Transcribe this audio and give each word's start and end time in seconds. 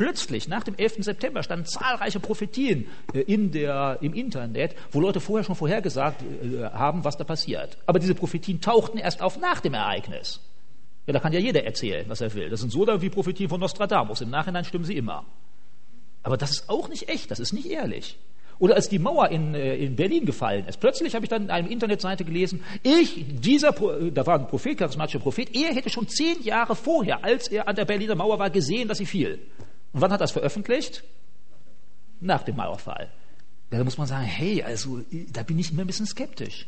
Plötzlich, 0.00 0.48
nach 0.48 0.62
dem 0.62 0.76
11. 0.76 1.04
September, 1.04 1.42
standen 1.42 1.66
zahlreiche 1.66 2.20
Prophetien 2.20 2.86
äh, 3.12 3.20
in 3.20 3.50
der, 3.50 3.98
im 4.00 4.14
Internet, 4.14 4.74
wo 4.92 4.98
Leute 4.98 5.20
vorher 5.20 5.44
schon 5.44 5.56
vorhergesagt 5.56 6.22
äh, 6.22 6.64
haben, 6.70 7.04
was 7.04 7.18
da 7.18 7.24
passiert. 7.24 7.76
Aber 7.84 7.98
diese 7.98 8.14
Prophetien 8.14 8.62
tauchten 8.62 8.96
erst 8.96 9.20
auf 9.20 9.38
nach 9.38 9.60
dem 9.60 9.74
Ereignis. 9.74 10.40
Ja, 11.06 11.12
da 11.12 11.20
kann 11.20 11.34
ja 11.34 11.38
jeder 11.38 11.64
erzählen, 11.64 12.06
was 12.08 12.22
er 12.22 12.32
will. 12.32 12.48
Das 12.48 12.60
sind 12.60 12.72
so 12.72 12.86
da 12.86 13.02
wie 13.02 13.10
Prophetien 13.10 13.50
von 13.50 13.60
Nostradamus. 13.60 14.22
Im 14.22 14.30
Nachhinein 14.30 14.64
stimmen 14.64 14.86
sie 14.86 14.96
immer. 14.96 15.26
Aber 16.22 16.38
das 16.38 16.50
ist 16.52 16.70
auch 16.70 16.88
nicht 16.88 17.10
echt, 17.10 17.30
das 17.30 17.38
ist 17.38 17.52
nicht 17.52 17.66
ehrlich. 17.66 18.16
Oder 18.58 18.76
als 18.76 18.88
die 18.88 18.98
Mauer 18.98 19.28
in, 19.28 19.54
äh, 19.54 19.76
in 19.76 19.96
Berlin 19.96 20.24
gefallen 20.24 20.66
ist. 20.66 20.80
Plötzlich 20.80 21.14
habe 21.14 21.26
ich 21.26 21.28
dann 21.28 21.42
in 21.42 21.50
einer 21.50 21.68
Internetseite 21.68 22.24
gelesen, 22.24 22.64
ich, 22.82 23.26
dieser, 23.28 23.72
da 23.72 24.26
war 24.26 24.38
ein 24.38 24.48
Prophet, 24.48 24.78
charismatischer 24.78 25.18
Prophet, 25.18 25.54
er 25.54 25.74
hätte 25.74 25.90
schon 25.90 26.08
zehn 26.08 26.42
Jahre 26.42 26.74
vorher, 26.74 27.22
als 27.22 27.48
er 27.48 27.68
an 27.68 27.76
der 27.76 27.84
Berliner 27.84 28.14
Mauer 28.14 28.38
war, 28.38 28.48
gesehen, 28.48 28.88
dass 28.88 28.96
sie 28.96 29.04
fiel. 29.04 29.38
Und 29.92 30.00
wann 30.00 30.12
hat 30.12 30.20
er 30.20 30.24
das 30.24 30.32
veröffentlicht? 30.32 31.04
Nach 32.20 32.42
dem 32.42 32.56
Mauerfall. 32.56 33.10
Ja, 33.70 33.78
da 33.78 33.84
muss 33.84 33.98
man 33.98 34.06
sagen, 34.06 34.24
hey, 34.24 34.62
also 34.62 35.00
da 35.32 35.42
bin 35.42 35.58
ich 35.58 35.72
immer 35.72 35.82
ein 35.82 35.86
bisschen 35.86 36.06
skeptisch. 36.06 36.66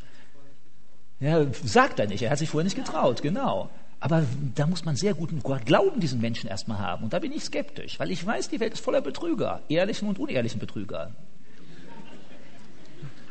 Ja, 1.21 1.47
sagt 1.65 1.98
er 2.01 2.07
nicht, 2.07 2.23
er 2.23 2.31
hat 2.31 2.39
sich 2.39 2.48
vorher 2.48 2.65
nicht 2.65 2.77
getraut, 2.77 3.23
genau. 3.23 3.71
Aber 4.01 4.25
da 4.57 4.67
muss 4.67 4.85
man 4.85 4.97
sehr 4.97 5.15
guten 5.15 5.41
Glauben 5.41 6.01
diesen 6.01 6.21
Menschen 6.21 6.48
erstmal 6.48 6.79
haben. 6.79 7.05
Und 7.05 7.12
da 7.12 7.21
bin 7.21 7.31
ich 7.31 7.45
skeptisch, 7.45 8.01
weil 8.01 8.11
ich 8.11 8.27
weiß, 8.27 8.48
die 8.48 8.59
Welt 8.59 8.73
ist 8.73 8.85
voller 8.85 9.01
Betrüger, 9.01 9.62
ehrlichen 9.69 10.09
und 10.09 10.19
unehrlichen 10.19 10.59
Betrüger. 10.59 11.12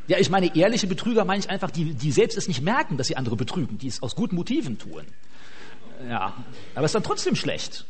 Ja, 0.08 0.18
ich 0.18 0.30
meine, 0.30 0.56
ehrliche 0.56 0.88
Betrüger 0.88 1.26
meine 1.26 1.40
ich 1.40 1.50
einfach, 1.50 1.72
die, 1.72 1.94
die 1.94 2.12
selbst 2.12 2.38
es 2.38 2.48
nicht 2.48 2.62
merken, 2.62 2.98
dass 2.98 3.08
sie 3.08 3.18
andere 3.18 3.36
betrügen, 3.36 3.78
die 3.78 3.88
es 3.88 4.02
aus 4.02 4.16
guten 4.16 4.36
Motiven 4.36 4.78
tun. 4.78 5.04
Ja, 6.08 6.34
aber 6.74 6.86
es 6.86 6.90
ist 6.90 6.96
dann 6.96 7.04
trotzdem 7.04 7.36
schlecht. 7.36 7.86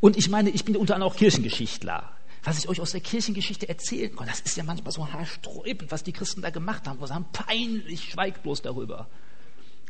Und 0.00 0.16
ich 0.16 0.28
meine, 0.28 0.50
ich 0.50 0.64
bin 0.64 0.76
unter 0.76 0.94
anderem 0.94 1.12
auch 1.12 1.16
Kirchengeschichtler. 1.16 2.10
Was 2.42 2.58
ich 2.58 2.68
euch 2.68 2.80
aus 2.80 2.92
der 2.92 3.02
Kirchengeschichte 3.02 3.68
erzählen 3.68 4.14
kann, 4.16 4.26
das 4.26 4.40
ist 4.40 4.56
ja 4.56 4.64
manchmal 4.64 4.92
so 4.92 5.12
haarsträubend, 5.12 5.90
was 5.90 6.02
die 6.02 6.12
Christen 6.12 6.40
da 6.40 6.50
gemacht 6.50 6.88
haben. 6.88 6.98
Wo 7.00 7.06
sie 7.06 7.14
haben 7.14 7.26
peinlich, 7.32 8.10
schweigt 8.10 8.42
bloß 8.42 8.62
darüber. 8.62 9.08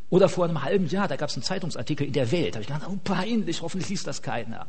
Oder 0.09 0.29
vor 0.29 0.47
einem 0.47 0.62
halben 0.62 0.89
Jahr, 0.89 1.07
da 1.07 1.15
gab 1.15 1.29
es 1.29 1.37
einen 1.37 1.45
Zeitungsartikel 1.45 2.07
in 2.07 2.12
der 2.12 2.33
Welt. 2.33 2.55
Da 2.55 2.57
habe 2.57 2.62
ich 2.62 2.67
gedacht, 2.67 2.89
oh 2.89 2.99
peinlich, 3.05 3.62
hoffentlich 3.62 3.89
liest 3.89 4.09
das 4.09 4.23
keiner. 4.23 4.67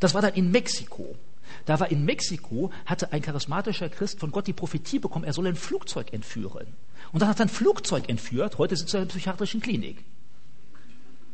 Das 0.00 0.14
war 0.14 0.22
dann 0.22 0.34
in 0.34 0.50
Mexiko. 0.50 1.14
Da 1.64 1.78
war 1.78 1.90
in 1.90 2.04
Mexiko, 2.04 2.72
hatte 2.86 3.12
ein 3.12 3.22
charismatischer 3.22 3.88
Christ 3.88 4.18
von 4.18 4.32
Gott 4.32 4.46
die 4.46 4.52
Prophetie 4.52 4.98
bekommen, 4.98 5.24
er 5.24 5.32
soll 5.32 5.46
ein 5.46 5.54
Flugzeug 5.54 6.12
entführen. 6.12 6.66
Und 7.12 7.20
dann 7.20 7.28
hat 7.28 7.40
er 7.40 7.46
ein 7.46 7.50
Flugzeug 7.50 8.08
entführt, 8.08 8.58
heute 8.58 8.74
sitzt 8.74 8.94
er 8.94 9.02
in 9.02 9.08
der 9.08 9.14
psychiatrischen 9.14 9.60
Klinik. 9.60 10.04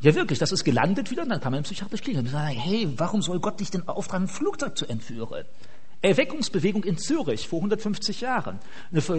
Ja, 0.00 0.14
wirklich, 0.14 0.38
das 0.38 0.52
ist 0.52 0.62
gelandet 0.64 1.10
wieder 1.10 1.22
und 1.22 1.30
dann 1.30 1.40
kam 1.40 1.54
in 1.54 1.62
die 1.62 1.66
psychiatrische 1.66 2.04
Klinik. 2.04 2.20
Und 2.20 2.26
ich 2.26 2.32
sage, 2.32 2.54
hey, 2.54 2.88
warum 2.96 3.20
soll 3.20 3.40
Gott 3.40 3.58
dich 3.58 3.70
denn 3.70 3.88
auftragen, 3.88 4.26
ein 4.26 4.28
Flugzeug 4.28 4.78
zu 4.78 4.86
entführen? 4.86 5.44
Erweckungsbewegung 6.00 6.84
in 6.84 6.96
Zürich 6.96 7.48
vor 7.48 7.58
150 7.58 8.20
Jahren. 8.20 8.60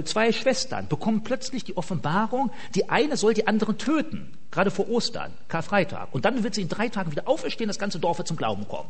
Zwei 0.05 0.31
Schwestern 0.31 0.87
bekommen 0.87 1.23
plötzlich 1.23 1.65
die 1.65 1.75
Offenbarung, 1.75 2.51
die 2.75 2.89
eine 2.89 3.17
soll 3.17 3.33
die 3.33 3.47
anderen 3.47 3.77
töten, 3.77 4.37
gerade 4.51 4.71
vor 4.71 4.89
Ostern, 4.89 5.33
Karfreitag. 5.49 6.07
Und 6.13 6.23
dann 6.23 6.41
wird 6.43 6.55
sie 6.55 6.61
in 6.61 6.69
drei 6.69 6.87
Tagen 6.87 7.11
wieder 7.11 7.27
auferstehen, 7.27 7.67
das 7.67 7.79
ganze 7.79 7.99
Dorf 7.99 8.17
wird 8.17 8.29
zum 8.29 8.37
Glauben 8.37 8.65
kommen. 8.65 8.89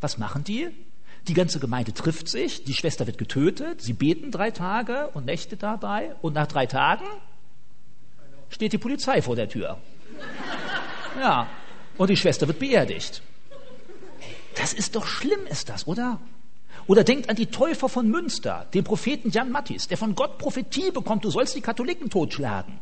Was 0.00 0.18
machen 0.18 0.44
die? 0.44 0.68
Die 1.26 1.34
ganze 1.34 1.58
Gemeinde 1.58 1.92
trifft 1.92 2.28
sich, 2.28 2.62
die 2.62 2.74
Schwester 2.74 3.08
wird 3.08 3.18
getötet, 3.18 3.82
sie 3.82 3.92
beten 3.94 4.30
drei 4.30 4.52
Tage 4.52 5.08
und 5.08 5.26
Nächte 5.26 5.56
dabei 5.56 6.14
und 6.22 6.34
nach 6.34 6.46
drei 6.46 6.66
Tagen 6.66 7.04
steht 8.50 8.72
die 8.72 8.78
Polizei 8.78 9.20
vor 9.20 9.34
der 9.34 9.48
Tür. 9.48 9.78
Ja, 11.18 11.48
und 11.96 12.10
die 12.10 12.16
Schwester 12.16 12.46
wird 12.46 12.58
beerdigt. 12.58 13.22
Das 14.56 14.72
ist 14.72 14.96
doch 14.96 15.06
schlimm, 15.06 15.46
ist 15.48 15.68
das, 15.68 15.86
oder? 15.86 16.20
Oder 16.86 17.04
denkt 17.04 17.28
an 17.28 17.36
die 17.36 17.46
Täufer 17.46 17.88
von 17.88 18.08
Münster, 18.08 18.66
den 18.72 18.82
Propheten 18.82 19.30
Jan 19.30 19.52
Mattis, 19.52 19.88
der 19.88 19.98
von 19.98 20.14
Gott 20.14 20.38
Prophetie 20.38 20.90
bekommt, 20.90 21.24
du 21.24 21.30
sollst 21.30 21.54
die 21.54 21.60
Katholiken 21.60 22.08
totschlagen. 22.08 22.80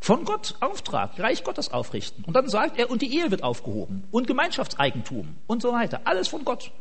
Von 0.00 0.24
Gott 0.24 0.56
Auftrag, 0.60 1.18
Reich 1.18 1.44
Gottes 1.44 1.72
aufrichten. 1.72 2.24
Und 2.24 2.34
dann 2.34 2.48
sagt 2.48 2.78
er, 2.78 2.90
und 2.90 3.00
die 3.00 3.16
Ehe 3.16 3.30
wird 3.30 3.42
aufgehoben 3.42 4.04
und 4.10 4.26
Gemeinschaftseigentum 4.26 5.36
und 5.46 5.62
so 5.62 5.72
weiter. 5.72 6.02
Alles 6.04 6.28
von 6.28 6.44
Gott. 6.44 6.72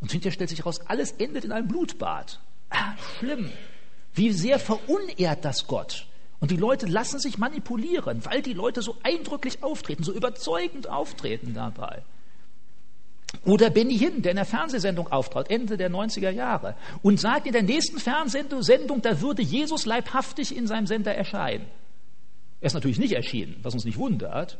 Und 0.00 0.10
hinterher 0.10 0.32
stellt 0.32 0.50
sich 0.50 0.58
heraus, 0.58 0.80
alles 0.86 1.12
endet 1.12 1.44
in 1.44 1.52
einem 1.52 1.68
Blutbad. 1.68 2.40
Ah, 2.70 2.94
schlimm. 3.18 3.52
Wie 4.14 4.32
sehr 4.32 4.58
verunehrt 4.58 5.44
das 5.44 5.68
Gott. 5.68 6.06
Und 6.42 6.50
die 6.50 6.56
Leute 6.56 6.86
lassen 6.86 7.20
sich 7.20 7.38
manipulieren, 7.38 8.24
weil 8.24 8.42
die 8.42 8.52
Leute 8.52 8.82
so 8.82 8.96
eindrücklich 9.04 9.62
auftreten, 9.62 10.02
so 10.02 10.12
überzeugend 10.12 10.90
auftreten 10.90 11.54
dabei. 11.54 12.02
Oder 13.44 13.70
Benny 13.70 13.96
Hinn, 13.96 14.22
der 14.22 14.32
in 14.32 14.36
der 14.38 14.44
Fernsehsendung 14.44 15.06
auftrat, 15.06 15.52
Ende 15.52 15.76
der 15.76 15.88
90er 15.88 16.30
Jahre, 16.30 16.74
und 17.00 17.20
sagt 17.20 17.46
in 17.46 17.52
der 17.52 17.62
nächsten 17.62 17.98
Fernsehsendung, 17.98 19.02
da 19.02 19.20
würde 19.20 19.40
Jesus 19.40 19.86
leibhaftig 19.86 20.56
in 20.56 20.66
seinem 20.66 20.88
Sender 20.88 21.14
erscheinen. 21.14 21.64
Er 22.60 22.66
ist 22.66 22.74
natürlich 22.74 22.98
nicht 22.98 23.12
erschienen, 23.12 23.60
was 23.62 23.74
uns 23.74 23.84
nicht 23.84 23.98
wundert. 23.98 24.58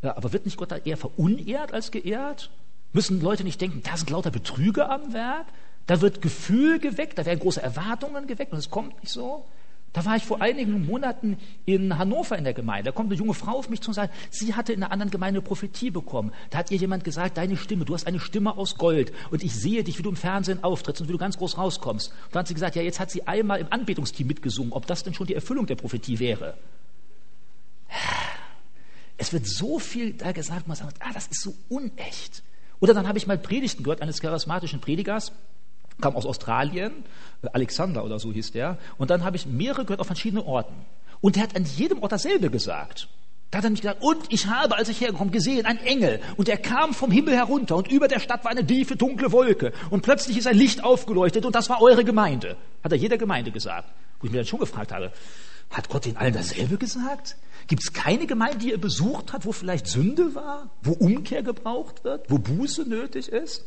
Ja, 0.00 0.16
aber 0.16 0.32
wird 0.32 0.46
nicht 0.46 0.56
Gott 0.56 0.72
da 0.72 0.78
eher 0.78 0.96
verunehrt 0.96 1.74
als 1.74 1.90
geehrt? 1.90 2.48
Müssen 2.94 3.20
Leute 3.20 3.44
nicht 3.44 3.60
denken, 3.60 3.82
da 3.82 3.94
sind 3.94 4.08
lauter 4.08 4.30
Betrüger 4.30 4.90
am 4.90 5.12
Werk? 5.12 5.48
Da 5.86 6.00
wird 6.00 6.22
Gefühl 6.22 6.78
geweckt, 6.78 7.18
da 7.18 7.26
werden 7.26 7.40
große 7.40 7.60
Erwartungen 7.60 8.26
geweckt 8.26 8.52
und 8.52 8.58
es 8.58 8.70
kommt 8.70 8.98
nicht 9.02 9.12
so? 9.12 9.44
Da 9.92 10.04
war 10.04 10.16
ich 10.16 10.24
vor 10.24 10.40
einigen 10.40 10.86
Monaten 10.86 11.36
in 11.64 11.98
Hannover 11.98 12.38
in 12.38 12.44
der 12.44 12.54
Gemeinde. 12.54 12.90
Da 12.90 12.92
kommt 12.92 13.10
eine 13.10 13.18
junge 13.18 13.34
Frau 13.34 13.58
auf 13.58 13.68
mich 13.68 13.80
zu 13.80 13.90
und 13.90 13.94
sagt, 13.94 14.14
sie 14.30 14.54
hatte 14.54 14.72
in 14.72 14.82
einer 14.82 14.92
anderen 14.92 15.10
Gemeinde 15.10 15.40
eine 15.40 15.46
Prophetie 15.46 15.90
bekommen. 15.90 16.32
Da 16.50 16.58
hat 16.58 16.70
ihr 16.70 16.78
jemand 16.78 17.02
gesagt, 17.02 17.36
deine 17.36 17.56
Stimme, 17.56 17.84
du 17.84 17.94
hast 17.94 18.06
eine 18.06 18.20
Stimme 18.20 18.56
aus 18.56 18.76
Gold 18.76 19.12
und 19.32 19.42
ich 19.42 19.52
sehe 19.52 19.82
dich, 19.82 19.98
wie 19.98 20.02
du 20.02 20.10
im 20.10 20.16
Fernsehen 20.16 20.62
auftrittst 20.62 21.02
und 21.02 21.08
wie 21.08 21.12
du 21.12 21.18
ganz 21.18 21.38
groß 21.38 21.58
rauskommst. 21.58 22.10
Und 22.10 22.34
dann 22.34 22.40
hat 22.40 22.48
sie 22.48 22.54
gesagt, 22.54 22.76
ja, 22.76 22.82
jetzt 22.82 23.00
hat 23.00 23.10
sie 23.10 23.26
einmal 23.26 23.58
im 23.58 23.66
Anbetungsteam 23.70 24.28
mitgesungen, 24.28 24.72
ob 24.72 24.86
das 24.86 25.02
denn 25.02 25.14
schon 25.14 25.26
die 25.26 25.34
Erfüllung 25.34 25.66
der 25.66 25.74
Prophetie 25.74 26.20
wäre. 26.20 26.54
Es 29.16 29.32
wird 29.32 29.46
so 29.46 29.80
viel 29.80 30.12
da 30.12 30.30
gesagt, 30.30 30.68
man 30.68 30.76
sagt, 30.76 30.98
ah, 31.00 31.12
das 31.12 31.26
ist 31.26 31.42
so 31.42 31.52
unecht. 31.68 32.44
Oder 32.78 32.94
dann 32.94 33.08
habe 33.08 33.18
ich 33.18 33.26
mal 33.26 33.36
Predigten 33.36 33.82
gehört 33.82 34.02
eines 34.02 34.20
charismatischen 34.20 34.80
Predigers, 34.80 35.32
kam 36.00 36.16
aus 36.16 36.26
Australien, 36.26 37.04
Alexander 37.52 38.04
oder 38.04 38.18
so 38.18 38.32
hieß 38.32 38.52
der, 38.52 38.78
und 38.98 39.10
dann 39.10 39.24
habe 39.24 39.36
ich 39.36 39.46
mehrere 39.46 39.84
gehört 39.84 40.00
auf 40.00 40.06
verschiedenen 40.06 40.44
Orten. 40.44 40.74
Und 41.20 41.36
der 41.36 41.42
hat 41.42 41.56
an 41.56 41.64
jedem 41.64 42.02
Ort 42.02 42.12
dasselbe 42.12 42.50
gesagt. 42.50 43.08
Da 43.50 43.58
hat 43.58 43.64
er 43.64 43.70
mich 43.70 43.80
gesagt, 43.80 44.02
und 44.02 44.32
ich 44.32 44.46
habe, 44.46 44.76
als 44.76 44.88
ich 44.88 45.00
hergekommen, 45.00 45.32
gesehen, 45.32 45.66
einen 45.66 45.80
Engel. 45.80 46.20
Und 46.36 46.48
er 46.48 46.56
kam 46.56 46.94
vom 46.94 47.10
Himmel 47.10 47.34
herunter 47.34 47.76
und 47.76 47.90
über 47.90 48.06
der 48.06 48.20
Stadt 48.20 48.44
war 48.44 48.52
eine 48.52 48.64
tiefe, 48.64 48.94
dunkle 48.94 49.32
Wolke. 49.32 49.72
Und 49.90 50.02
plötzlich 50.02 50.38
ist 50.38 50.46
ein 50.46 50.56
Licht 50.56 50.84
aufgeleuchtet 50.84 51.44
und 51.44 51.54
das 51.56 51.68
war 51.68 51.82
eure 51.82 52.04
Gemeinde. 52.04 52.56
Hat 52.84 52.92
er 52.92 52.98
jeder 52.98 53.18
Gemeinde 53.18 53.50
gesagt. 53.50 53.90
Wo 54.20 54.26
ich 54.26 54.32
mir 54.32 54.38
dann 54.38 54.46
schon 54.46 54.60
gefragt 54.60 54.92
habe, 54.92 55.10
hat 55.70 55.88
Gott 55.88 56.04
den 56.04 56.16
allen 56.16 56.34
dasselbe 56.34 56.76
gesagt? 56.76 57.36
Gibt 57.66 57.82
es 57.82 57.92
keine 57.92 58.26
Gemeinde, 58.26 58.58
die 58.58 58.72
er 58.72 58.78
besucht 58.78 59.32
hat, 59.32 59.44
wo 59.44 59.52
vielleicht 59.52 59.88
Sünde 59.88 60.34
war, 60.34 60.70
wo 60.82 60.92
Umkehr 60.92 61.42
gebraucht 61.42 62.04
wird, 62.04 62.30
wo 62.30 62.38
Buße 62.38 62.88
nötig 62.88 63.28
ist? 63.28 63.64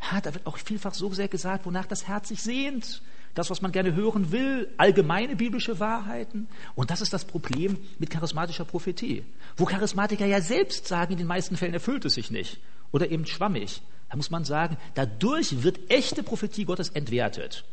Ja, 0.00 0.20
da 0.20 0.32
wird 0.34 0.46
auch 0.46 0.58
vielfach 0.58 0.94
so 0.94 1.12
sehr 1.12 1.28
gesagt, 1.28 1.66
wonach 1.66 1.86
das 1.86 2.06
Herz 2.06 2.28
sich 2.28 2.42
sehnt. 2.42 3.02
Das, 3.34 3.50
was 3.50 3.62
man 3.62 3.72
gerne 3.72 3.94
hören 3.94 4.32
will, 4.32 4.68
allgemeine 4.78 5.36
biblische 5.36 5.78
Wahrheiten. 5.78 6.48
Und 6.74 6.90
das 6.90 7.00
ist 7.00 7.12
das 7.12 7.24
Problem 7.24 7.78
mit 7.98 8.10
charismatischer 8.10 8.64
Prophetie. 8.64 9.24
Wo 9.56 9.64
Charismatiker 9.64 10.26
ja 10.26 10.40
selbst 10.40 10.88
sagen, 10.88 11.12
in 11.12 11.18
den 11.18 11.26
meisten 11.26 11.56
Fällen 11.56 11.74
erfüllt 11.74 12.04
es 12.04 12.14
sich 12.14 12.30
nicht. 12.30 12.58
Oder 12.90 13.10
eben 13.10 13.26
schwammig. 13.26 13.82
Da 14.10 14.16
muss 14.16 14.30
man 14.30 14.44
sagen, 14.44 14.76
dadurch 14.94 15.62
wird 15.62 15.90
echte 15.90 16.22
Prophetie 16.22 16.64
Gottes 16.64 16.88
entwertet. 16.88 17.64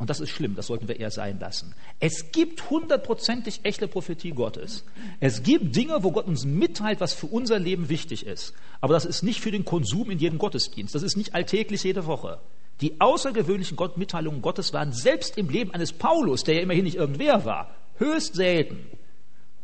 Und 0.00 0.08
das 0.08 0.18
ist 0.18 0.30
schlimm, 0.30 0.56
das 0.56 0.68
sollten 0.68 0.88
wir 0.88 0.98
eher 0.98 1.10
sein 1.10 1.38
lassen. 1.38 1.74
Es 1.98 2.32
gibt 2.32 2.70
hundertprozentig 2.70 3.60
echte 3.64 3.86
Prophetie 3.86 4.30
Gottes. 4.30 4.82
Es 5.20 5.42
gibt 5.42 5.76
Dinge, 5.76 6.02
wo 6.02 6.10
Gott 6.10 6.26
uns 6.26 6.46
mitteilt, 6.46 7.02
was 7.02 7.12
für 7.12 7.26
unser 7.26 7.58
Leben 7.58 7.90
wichtig 7.90 8.24
ist. 8.24 8.54
Aber 8.80 8.94
das 8.94 9.04
ist 9.04 9.22
nicht 9.22 9.40
für 9.40 9.50
den 9.50 9.66
Konsum 9.66 10.10
in 10.10 10.18
jedem 10.18 10.38
Gottesdienst. 10.38 10.94
Das 10.94 11.02
ist 11.02 11.18
nicht 11.18 11.34
alltäglich 11.34 11.84
jede 11.84 12.06
Woche. 12.06 12.40
Die 12.80 12.98
außergewöhnlichen 12.98 13.76
Gott 13.76 13.98
Mitteilungen 13.98 14.40
Gottes 14.40 14.72
waren 14.72 14.94
selbst 14.94 15.36
im 15.36 15.50
Leben 15.50 15.74
eines 15.74 15.92
Paulus, 15.92 16.44
der 16.44 16.54
ja 16.54 16.62
immerhin 16.62 16.84
nicht 16.84 16.96
irgendwer 16.96 17.44
war, 17.44 17.76
höchst 17.98 18.36
selten. 18.36 18.78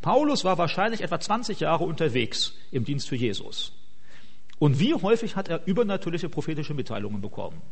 Paulus 0.02 0.44
war 0.44 0.58
wahrscheinlich 0.58 1.00
etwa 1.00 1.18
20 1.18 1.60
Jahre 1.60 1.84
unterwegs 1.84 2.52
im 2.70 2.84
Dienst 2.84 3.08
für 3.08 3.16
Jesus. 3.16 3.72
Und 4.58 4.80
wie 4.80 4.92
häufig 4.92 5.34
hat 5.34 5.48
er 5.48 5.66
übernatürliche 5.66 6.28
prophetische 6.28 6.74
Mitteilungen 6.74 7.22
bekommen? 7.22 7.62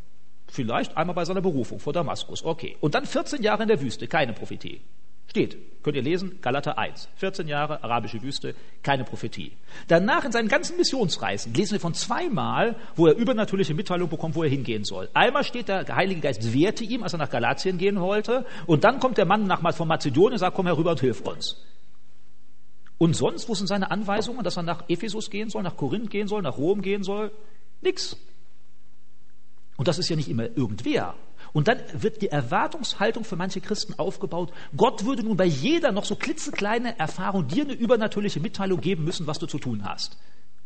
Vielleicht 0.55 0.97
einmal 0.97 1.17
bei 1.17 1.25
seiner 1.25 1.41
Berufung 1.41 1.81
vor 1.81 1.93
Damaskus. 1.93 2.45
Okay. 2.45 2.77
Und 2.81 2.95
dann 2.95 3.07
14 3.07 3.43
Jahre 3.43 3.63
in 3.63 3.69
der 3.69 3.81
Wüste, 3.81 4.07
keine 4.07 4.35
Prophetie. 4.35 4.81
Steht, 5.27 5.83
könnt 5.83 5.97
ihr 5.97 6.03
lesen, 6.03 6.41
Galater 6.41 6.79
1. 6.79 7.09
14 7.17 7.49
Jahre, 7.49 7.83
arabische 7.83 8.23
Wüste, 8.23 8.55
keine 8.85 9.03
Prophetie. 9.03 9.51
Danach 9.89 10.25
in 10.25 10.31
seinen 10.31 10.47
ganzen 10.47 10.77
Missionsreisen 10.77 11.53
lesen 11.55 11.73
wir 11.73 11.81
von 11.81 11.93
zweimal, 11.93 12.77
wo 12.95 13.09
er 13.09 13.17
übernatürliche 13.17 13.75
Mitteilung 13.75 14.09
bekommt, 14.09 14.37
wo 14.37 14.45
er 14.45 14.49
hingehen 14.49 14.85
soll. 14.85 15.09
Einmal 15.13 15.43
steht 15.43 15.67
der 15.67 15.89
Heilige 15.89 16.21
Geist 16.21 16.55
wehrte 16.55 16.85
ihm, 16.85 17.03
als 17.03 17.15
er 17.15 17.19
nach 17.19 17.31
Galatien 17.31 17.77
gehen 17.77 18.01
wollte. 18.01 18.47
Und 18.67 18.85
dann 18.85 19.01
kommt 19.01 19.19
der 19.19 19.27
Mann 19.27 19.49
nach, 19.49 19.75
von 19.75 19.89
Mazedonien 19.89 20.35
und 20.35 20.39
sagt, 20.39 20.55
komm 20.55 20.67
herüber 20.67 20.93
und 20.93 21.01
hilf 21.01 21.21
uns. 21.23 21.61
Und 22.99 23.17
sonst, 23.17 23.49
wo 23.49 23.57
sind 23.57 23.67
seine 23.67 23.91
Anweisungen, 23.91 24.45
dass 24.45 24.57
er 24.57 24.63
nach 24.63 24.85
Ephesus 24.89 25.31
gehen 25.31 25.51
soll, 25.51 25.65
nach 25.65 25.77
Korinth 25.77 26.11
gehen 26.11 26.29
soll, 26.29 26.43
nach 26.43 26.59
Rom 26.59 26.81
gehen 26.81 27.03
soll? 27.03 27.33
Nix. 27.83 28.17
Und 29.77 29.89
das 29.89 29.99
ist 29.99 30.09
ja 30.09 30.17
nicht 30.17 30.29
immer 30.29 30.45
irgendwer. 30.57 31.15
Und 31.53 31.69
dann 31.69 31.79
wird 31.93 32.23
die 32.23 32.29
Erwartungshaltung 32.29 33.25
für 33.25 33.37
manche 33.37 33.61
Christen 33.61 33.95
aufgebaut, 33.99 34.53
Gott 34.77 35.05
würde 35.05 35.23
nun 35.23 35.37
bei 35.37 35.45
jeder 35.45 35.93
noch 35.93 36.05
so 36.05 36.17
klitzekleine 36.17 36.99
Erfahrung 36.99 37.47
dir 37.47 37.65
eine 37.65 37.75
übernatürliche 37.75 38.41
Mitteilung 38.41 38.81
geben 38.81 39.05
müssen, 39.05 39.27
was 39.27 39.39
du 39.39 39.47
zu 39.47 39.59
tun 39.59 39.85
hast. 39.85 40.17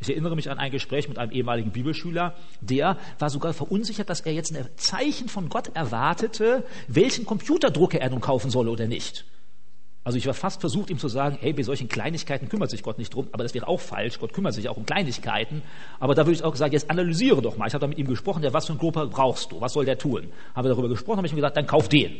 Ich 0.00 0.08
erinnere 0.08 0.36
mich 0.36 0.50
an 0.50 0.58
ein 0.58 0.70
Gespräch 0.70 1.08
mit 1.08 1.18
einem 1.18 1.32
ehemaligen 1.32 1.72
Bibelschüler, 1.72 2.36
der 2.60 2.96
war 3.18 3.30
sogar 3.30 3.52
verunsichert, 3.52 4.08
dass 4.08 4.20
er 4.20 4.32
jetzt 4.32 4.54
ein 4.54 4.68
Zeichen 4.76 5.28
von 5.28 5.48
Gott 5.48 5.74
erwartete, 5.74 6.64
welchen 6.86 7.26
Computerdrucker 7.26 8.00
er 8.00 8.10
nun 8.10 8.20
kaufen 8.20 8.50
solle 8.50 8.70
oder 8.70 8.86
nicht. 8.86 9.24
Also 10.04 10.16
ich 10.16 10.26
war 10.26 10.34
fast 10.34 10.60
versucht, 10.60 10.90
ihm 10.90 10.98
zu 10.98 11.08
sagen, 11.08 11.36
hey, 11.40 11.52
bei 11.52 11.62
solchen 11.62 11.88
Kleinigkeiten 11.88 12.48
kümmert 12.48 12.70
sich 12.70 12.82
Gott 12.82 12.98
nicht 12.98 13.12
drum, 13.14 13.28
aber 13.32 13.42
das 13.42 13.52
wäre 13.52 13.68
auch 13.68 13.80
falsch. 13.80 14.18
Gott 14.18 14.32
kümmert 14.32 14.54
sich 14.54 14.68
auch 14.68 14.76
um 14.76 14.86
Kleinigkeiten. 14.86 15.62
Aber 16.00 16.14
da 16.14 16.24
würde 16.24 16.32
ich 16.32 16.44
auch 16.44 16.56
sagen, 16.56 16.72
jetzt 16.72 16.90
analysiere 16.90 17.42
doch 17.42 17.56
mal. 17.56 17.66
Ich 17.66 17.74
habe 17.74 17.82
da 17.82 17.86
mit 17.88 17.98
ihm 17.98 18.06
gesprochen, 18.06 18.42
ja, 18.42 18.52
was 18.52 18.66
für 18.66 18.72
ein 18.72 18.78
Gloper 18.78 19.06
brauchst 19.06 19.52
du? 19.52 19.60
Was 19.60 19.74
soll 19.74 19.84
der 19.84 19.98
tun? 19.98 20.28
Haben 20.54 20.64
wir 20.64 20.70
darüber 20.70 20.88
gesprochen, 20.88 21.18
habe 21.18 21.26
ich 21.26 21.32
ihm 21.32 21.36
gesagt, 21.36 21.56
dann 21.56 21.66
kauf 21.66 21.88
den. 21.88 22.16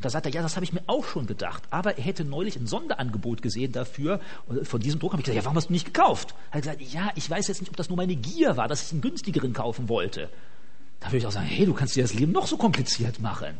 Da 0.00 0.08
sagt 0.08 0.24
er, 0.24 0.32
ja, 0.32 0.40
das 0.40 0.56
habe 0.56 0.64
ich 0.64 0.72
mir 0.72 0.80
auch 0.86 1.04
schon 1.04 1.26
gedacht. 1.26 1.62
Aber 1.70 1.98
er 1.98 2.02
hätte 2.02 2.24
neulich 2.24 2.56
ein 2.56 2.66
Sonderangebot 2.66 3.42
gesehen 3.42 3.72
dafür. 3.72 4.20
Und 4.46 4.66
von 4.66 4.80
diesem 4.80 4.98
Druck 4.98 5.12
habe 5.12 5.20
ich 5.20 5.26
gesagt, 5.26 5.36
ja, 5.36 5.44
warum 5.44 5.56
hast 5.56 5.68
du 5.68 5.74
nicht 5.74 5.84
gekauft? 5.84 6.34
Er 6.50 6.54
hat 6.54 6.62
gesagt, 6.62 6.80
ja, 6.80 7.10
ich 7.16 7.28
weiß 7.28 7.48
jetzt 7.48 7.60
nicht, 7.60 7.68
ob 7.68 7.76
das 7.76 7.90
nur 7.90 7.98
meine 7.98 8.16
Gier 8.16 8.56
war, 8.56 8.66
dass 8.66 8.82
ich 8.86 8.92
einen 8.92 9.02
günstigeren 9.02 9.52
kaufen 9.52 9.90
wollte. 9.90 10.30
Da 11.00 11.08
würde 11.08 11.18
ich 11.18 11.26
auch 11.26 11.32
sagen, 11.32 11.46
hey, 11.46 11.66
du 11.66 11.74
kannst 11.74 11.96
dir 11.96 12.02
das 12.02 12.14
Leben 12.14 12.32
noch 12.32 12.46
so 12.46 12.56
kompliziert 12.56 13.20
machen. 13.20 13.58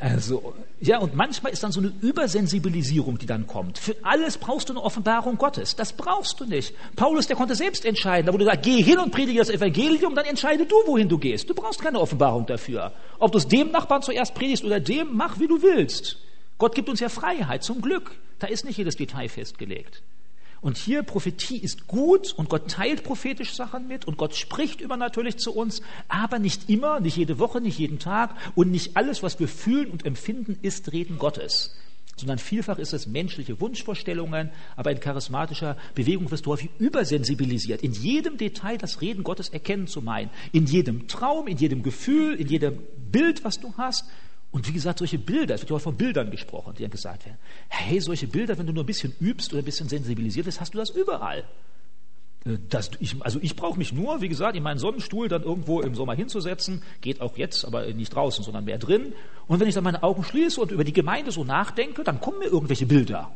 Also, 0.00 0.54
ja, 0.80 0.98
und 0.98 1.14
manchmal 1.14 1.52
ist 1.52 1.62
dann 1.62 1.72
so 1.72 1.80
eine 1.80 1.92
Übersensibilisierung, 2.00 3.18
die 3.18 3.26
dann 3.26 3.46
kommt. 3.46 3.78
Für 3.78 3.96
alles 4.02 4.38
brauchst 4.38 4.68
du 4.68 4.72
eine 4.74 4.82
Offenbarung 4.82 5.38
Gottes. 5.38 5.76
Das 5.76 5.92
brauchst 5.92 6.40
du 6.40 6.44
nicht. 6.44 6.74
Paulus, 6.96 7.26
der 7.26 7.36
konnte 7.36 7.54
selbst 7.54 7.84
entscheiden. 7.84 8.26
Da 8.26 8.32
wurde 8.32 8.44
gesagt, 8.44 8.64
geh 8.64 8.82
hin 8.82 8.98
und 8.98 9.10
predige 9.10 9.38
das 9.38 9.50
Evangelium, 9.50 10.14
dann 10.14 10.26
entscheide 10.26 10.66
du, 10.66 10.76
wohin 10.86 11.08
du 11.08 11.18
gehst. 11.18 11.48
Du 11.48 11.54
brauchst 11.54 11.80
keine 11.80 12.00
Offenbarung 12.00 12.46
dafür. 12.46 12.92
Ob 13.18 13.32
du 13.32 13.38
es 13.38 13.48
dem 13.48 13.70
Nachbarn 13.70 14.02
zuerst 14.02 14.34
predigst 14.34 14.64
oder 14.64 14.80
dem, 14.80 15.16
mach 15.16 15.38
wie 15.38 15.46
du 15.46 15.62
willst. 15.62 16.18
Gott 16.58 16.74
gibt 16.74 16.88
uns 16.88 17.00
ja 17.00 17.08
Freiheit, 17.08 17.62
zum 17.62 17.80
Glück. 17.80 18.12
Da 18.38 18.46
ist 18.46 18.64
nicht 18.64 18.76
jedes 18.76 18.96
Detail 18.96 19.28
festgelegt. 19.28 20.02
Und 20.66 20.76
hier 20.76 21.04
Prophetie 21.04 21.58
ist 21.58 21.86
gut 21.86 22.32
und 22.32 22.48
Gott 22.48 22.68
teilt 22.68 23.04
prophetisch 23.04 23.54
Sachen 23.54 23.86
mit 23.86 24.04
und 24.04 24.16
Gott 24.16 24.34
spricht 24.34 24.80
übernatürlich 24.80 25.36
zu 25.36 25.54
uns, 25.54 25.80
aber 26.08 26.40
nicht 26.40 26.68
immer, 26.68 26.98
nicht 26.98 27.16
jede 27.16 27.38
Woche, 27.38 27.60
nicht 27.60 27.78
jeden 27.78 28.00
Tag 28.00 28.34
und 28.56 28.72
nicht 28.72 28.96
alles, 28.96 29.22
was 29.22 29.38
wir 29.38 29.46
fühlen 29.46 29.92
und 29.92 30.04
empfinden, 30.04 30.58
ist 30.62 30.90
Reden 30.92 31.18
Gottes 31.18 31.76
sondern 32.18 32.38
vielfach 32.38 32.78
ist 32.78 32.94
es 32.94 33.06
menschliche 33.06 33.60
Wunschvorstellungen, 33.60 34.48
aber 34.74 34.90
in 34.90 35.00
charismatischer 35.00 35.76
Bewegung 35.94 36.30
wirst 36.30 36.46
du 36.46 36.52
häufig 36.52 36.70
übersensibilisiert, 36.78 37.82
in 37.82 37.92
jedem 37.92 38.38
Detail 38.38 38.78
das 38.78 39.02
Reden 39.02 39.22
Gottes 39.22 39.50
erkennen 39.50 39.86
zu 39.86 40.00
meinen, 40.00 40.30
in 40.50 40.64
jedem 40.64 41.08
Traum, 41.08 41.46
in 41.46 41.58
jedem 41.58 41.82
Gefühl, 41.82 42.34
in 42.36 42.48
jedem 42.48 42.78
Bild, 43.12 43.44
was 43.44 43.60
du 43.60 43.74
hast, 43.76 44.06
und 44.56 44.66
wie 44.66 44.72
gesagt, 44.72 45.00
solche 45.00 45.18
Bilder, 45.18 45.54
es 45.54 45.60
wird 45.60 45.68
ja 45.68 45.76
auch 45.76 45.82
von 45.82 45.98
Bildern 45.98 46.30
gesprochen, 46.30 46.72
die 46.74 46.80
dann 46.80 46.90
gesagt 46.90 47.26
werden. 47.26 47.36
Hey, 47.68 48.00
solche 48.00 48.26
Bilder, 48.26 48.56
wenn 48.56 48.66
du 48.66 48.72
nur 48.72 48.84
ein 48.84 48.86
bisschen 48.86 49.14
übst 49.20 49.52
oder 49.52 49.60
ein 49.60 49.66
bisschen 49.66 49.86
sensibilisiert 49.86 50.46
bist, 50.46 50.62
hast 50.62 50.72
du 50.72 50.78
das 50.78 50.88
überall. 50.88 51.44
Äh, 52.46 52.56
das, 52.70 52.92
ich, 52.98 53.16
also 53.20 53.38
ich 53.42 53.54
brauche 53.54 53.76
mich 53.76 53.92
nur, 53.92 54.22
wie 54.22 54.30
gesagt, 54.30 54.56
in 54.56 54.62
meinen 54.62 54.78
Sonnenstuhl 54.78 55.28
dann 55.28 55.42
irgendwo 55.42 55.82
im 55.82 55.94
Sommer 55.94 56.14
hinzusetzen. 56.14 56.82
Geht 57.02 57.20
auch 57.20 57.36
jetzt, 57.36 57.66
aber 57.66 57.86
nicht 57.92 58.14
draußen, 58.14 58.42
sondern 58.42 58.64
mehr 58.64 58.78
drin. 58.78 59.12
Und 59.46 59.60
wenn 59.60 59.68
ich 59.68 59.74
dann 59.74 59.84
meine 59.84 60.02
Augen 60.02 60.24
schließe 60.24 60.58
und 60.58 60.70
über 60.70 60.84
die 60.84 60.94
Gemeinde 60.94 61.32
so 61.32 61.44
nachdenke, 61.44 62.02
dann 62.02 62.18
kommen 62.22 62.38
mir 62.38 62.46
irgendwelche 62.46 62.86
Bilder. 62.86 63.30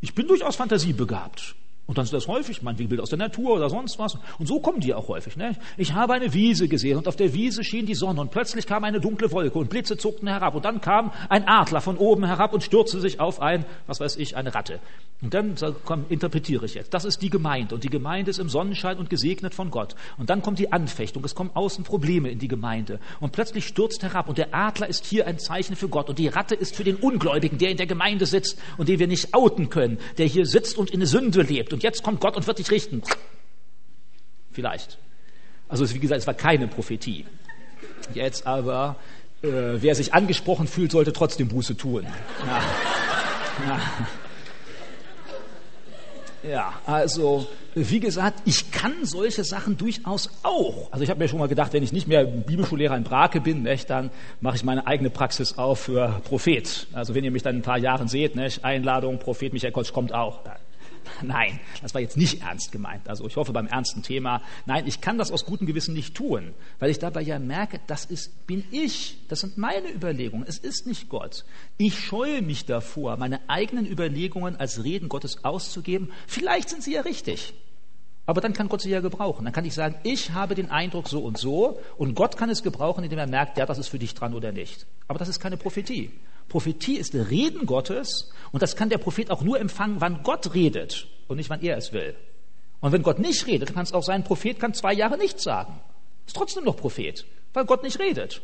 Ich 0.00 0.14
bin 0.14 0.26
durchaus 0.28 0.56
fantasiebegabt. 0.56 1.56
Und 1.86 1.98
dann 1.98 2.04
ist 2.04 2.12
das 2.12 2.26
häufig, 2.26 2.62
mein 2.62 2.76
Bild 2.76 3.00
aus 3.00 3.10
der 3.10 3.18
Natur 3.18 3.54
oder 3.54 3.70
sonst 3.70 3.98
was. 3.98 4.18
Und 4.38 4.46
so 4.46 4.58
kommen 4.58 4.80
die 4.80 4.92
auch 4.92 5.06
häufig. 5.06 5.36
Ne? 5.36 5.56
Ich 5.76 5.92
habe 5.92 6.14
eine 6.14 6.34
Wiese 6.34 6.66
gesehen 6.66 6.98
und 6.98 7.06
auf 7.06 7.14
der 7.14 7.32
Wiese 7.32 7.62
schien 7.62 7.86
die 7.86 7.94
Sonne 7.94 8.20
und 8.20 8.32
plötzlich 8.32 8.66
kam 8.66 8.82
eine 8.82 9.00
dunkle 9.00 9.30
Wolke 9.30 9.56
und 9.58 9.70
Blitze 9.70 9.96
zuckten 9.96 10.26
herab 10.26 10.56
und 10.56 10.64
dann 10.64 10.80
kam 10.80 11.12
ein 11.28 11.46
Adler 11.46 11.80
von 11.80 11.96
oben 11.96 12.24
herab 12.24 12.52
und 12.52 12.64
stürzte 12.64 13.00
sich 13.00 13.20
auf 13.20 13.40
ein, 13.40 13.64
was 13.86 14.00
weiß 14.00 14.16
ich, 14.16 14.36
eine 14.36 14.52
Ratte. 14.52 14.80
Und 15.22 15.32
dann 15.32 15.54
komm, 15.84 16.04
interpretiere 16.10 16.66
ich 16.66 16.74
jetzt. 16.74 16.92
Das 16.92 17.06
ist 17.06 17.22
die 17.22 17.30
Gemeinde 17.30 17.74
und 17.74 17.84
die 17.84 17.88
Gemeinde 17.88 18.30
ist 18.30 18.38
im 18.38 18.50
Sonnenschein 18.50 18.98
und 18.98 19.08
gesegnet 19.08 19.54
von 19.54 19.70
Gott. 19.70 19.94
Und 20.18 20.28
dann 20.28 20.42
kommt 20.42 20.58
die 20.58 20.72
Anfechtung, 20.72 21.24
es 21.24 21.34
kommen 21.34 21.50
außen 21.54 21.84
Probleme 21.84 22.30
in 22.30 22.38
die 22.38 22.48
Gemeinde 22.48 23.00
und 23.20 23.32
plötzlich 23.32 23.66
stürzt 23.66 24.02
herab 24.02 24.28
und 24.28 24.36
der 24.36 24.54
Adler 24.54 24.88
ist 24.88 25.06
hier 25.06 25.26
ein 25.26 25.38
Zeichen 25.38 25.76
für 25.76 25.88
Gott 25.88 26.10
und 26.10 26.18
die 26.18 26.28
Ratte 26.28 26.54
ist 26.54 26.76
für 26.76 26.84
den 26.84 26.96
Ungläubigen, 26.96 27.58
der 27.58 27.70
in 27.70 27.76
der 27.76 27.86
Gemeinde 27.86 28.26
sitzt 28.26 28.58
und 28.76 28.88
den 28.88 28.98
wir 28.98 29.06
nicht 29.06 29.32
outen 29.32 29.70
können, 29.70 29.98
der 30.18 30.26
hier 30.26 30.44
sitzt 30.44 30.76
und 30.76 30.90
in 30.90 31.00
der 31.00 31.06
Sünde 31.06 31.42
lebt 31.42 31.72
und 31.76 31.82
jetzt 31.82 32.02
kommt 32.02 32.22
Gott 32.22 32.36
und 32.36 32.46
wird 32.46 32.58
dich 32.58 32.70
richten. 32.70 33.02
Vielleicht. 34.50 34.96
Also 35.68 35.92
wie 35.92 35.98
gesagt, 35.98 36.22
es 36.22 36.26
war 36.26 36.32
keine 36.32 36.68
Prophetie. 36.68 37.26
Jetzt 38.14 38.46
aber, 38.46 38.96
äh, 39.42 39.48
wer 39.50 39.94
sich 39.94 40.14
angesprochen 40.14 40.68
fühlt, 40.68 40.90
sollte 40.90 41.12
trotzdem 41.12 41.48
Buße 41.48 41.76
tun. 41.76 42.06
Ja, 42.46 42.62
ja. 46.42 46.50
ja 46.50 46.72
also 46.86 47.46
wie 47.74 48.00
gesagt, 48.00 48.40
ich 48.46 48.70
kann 48.70 49.04
solche 49.04 49.44
Sachen 49.44 49.76
durchaus 49.76 50.30
auch. 50.44 50.90
Also 50.92 51.04
ich 51.04 51.10
habe 51.10 51.20
mir 51.20 51.28
schon 51.28 51.40
mal 51.40 51.48
gedacht, 51.48 51.74
wenn 51.74 51.82
ich 51.82 51.92
nicht 51.92 52.08
mehr 52.08 52.24
Bibelschullehrer 52.24 52.96
in 52.96 53.04
Brake 53.04 53.42
bin, 53.42 53.64
nicht, 53.64 53.90
dann 53.90 54.10
mache 54.40 54.56
ich 54.56 54.64
meine 54.64 54.86
eigene 54.86 55.10
Praxis 55.10 55.58
auf 55.58 55.80
für 55.80 56.22
Prophet. 56.24 56.86
Also 56.94 57.14
wenn 57.14 57.22
ihr 57.22 57.30
mich 57.30 57.42
dann 57.42 57.56
in 57.56 57.60
ein 57.60 57.64
paar 57.64 57.76
Jahren 57.76 58.08
seht, 58.08 58.34
nicht, 58.34 58.64
Einladung, 58.64 59.18
Prophet 59.18 59.52
Michael 59.52 59.72
Kotsch 59.72 59.92
kommt 59.92 60.14
auch. 60.14 60.40
Nein, 61.22 61.60
das 61.82 61.94
war 61.94 62.00
jetzt 62.00 62.16
nicht 62.16 62.42
ernst 62.42 62.72
gemeint. 62.72 63.08
Also 63.08 63.26
ich 63.26 63.36
hoffe 63.36 63.52
beim 63.52 63.66
ernsten 63.66 64.02
Thema. 64.02 64.42
Nein, 64.66 64.86
ich 64.86 65.00
kann 65.00 65.18
das 65.18 65.30
aus 65.30 65.44
gutem 65.44 65.66
Gewissen 65.66 65.94
nicht 65.94 66.14
tun, 66.14 66.54
weil 66.78 66.90
ich 66.90 66.98
dabei 66.98 67.22
ja 67.22 67.38
merke, 67.38 67.80
das 67.86 68.04
ist, 68.04 68.46
bin 68.46 68.64
ich. 68.70 69.18
Das 69.28 69.40
sind 69.40 69.58
meine 69.58 69.92
Überlegungen. 69.92 70.46
Es 70.46 70.58
ist 70.58 70.86
nicht 70.86 71.08
Gott. 71.08 71.44
Ich 71.78 71.98
scheue 71.98 72.42
mich 72.42 72.64
davor, 72.66 73.16
meine 73.16 73.48
eigenen 73.48 73.86
Überlegungen 73.86 74.56
als 74.56 74.84
Reden 74.84 75.08
Gottes 75.08 75.44
auszugeben. 75.44 76.12
Vielleicht 76.26 76.68
sind 76.68 76.82
sie 76.82 76.94
ja 76.94 77.02
richtig. 77.02 77.54
Aber 78.26 78.40
dann 78.40 78.52
kann 78.52 78.68
Gott 78.68 78.82
sie 78.82 78.90
ja 78.90 79.00
gebrauchen. 79.00 79.44
Dann 79.44 79.54
kann 79.54 79.64
ich 79.64 79.74
sagen, 79.74 79.96
ich 80.02 80.32
habe 80.32 80.56
den 80.56 80.70
Eindruck 80.70 81.08
so 81.08 81.20
und 81.20 81.38
so 81.38 81.78
und 81.96 82.14
Gott 82.14 82.36
kann 82.36 82.50
es 82.50 82.62
gebrauchen, 82.62 83.04
indem 83.04 83.20
er 83.20 83.28
merkt, 83.28 83.56
ja, 83.56 83.66
das 83.66 83.78
ist 83.78 83.88
für 83.88 84.00
dich 84.00 84.14
dran 84.14 84.34
oder 84.34 84.52
nicht. 84.52 84.86
Aber 85.06 85.18
das 85.18 85.28
ist 85.28 85.38
keine 85.40 85.56
Prophetie. 85.56 86.10
Prophetie 86.48 86.96
ist 86.96 87.14
Reden 87.14 87.66
Gottes 87.66 88.30
und 88.52 88.62
das 88.62 88.76
kann 88.76 88.88
der 88.88 88.98
Prophet 88.98 89.30
auch 89.30 89.42
nur 89.42 89.60
empfangen, 89.60 90.00
wann 90.00 90.22
Gott 90.22 90.54
redet 90.54 91.06
und 91.28 91.36
nicht, 91.36 91.50
wann 91.50 91.62
er 91.62 91.76
es 91.76 91.92
will. 91.92 92.14
Und 92.80 92.92
wenn 92.92 93.02
Gott 93.02 93.18
nicht 93.18 93.46
redet, 93.46 93.72
kann 93.72 93.84
es 93.84 93.92
auch 93.92 94.02
sein, 94.02 94.24
Prophet 94.24 94.58
kann 94.58 94.74
zwei 94.74 94.92
Jahre 94.92 95.18
nichts 95.18 95.42
sagen. 95.42 95.80
Ist 96.26 96.36
trotzdem 96.36 96.64
noch 96.64 96.76
Prophet, 96.76 97.24
weil 97.52 97.64
Gott 97.64 97.82
nicht 97.82 97.98
redet. 97.98 98.42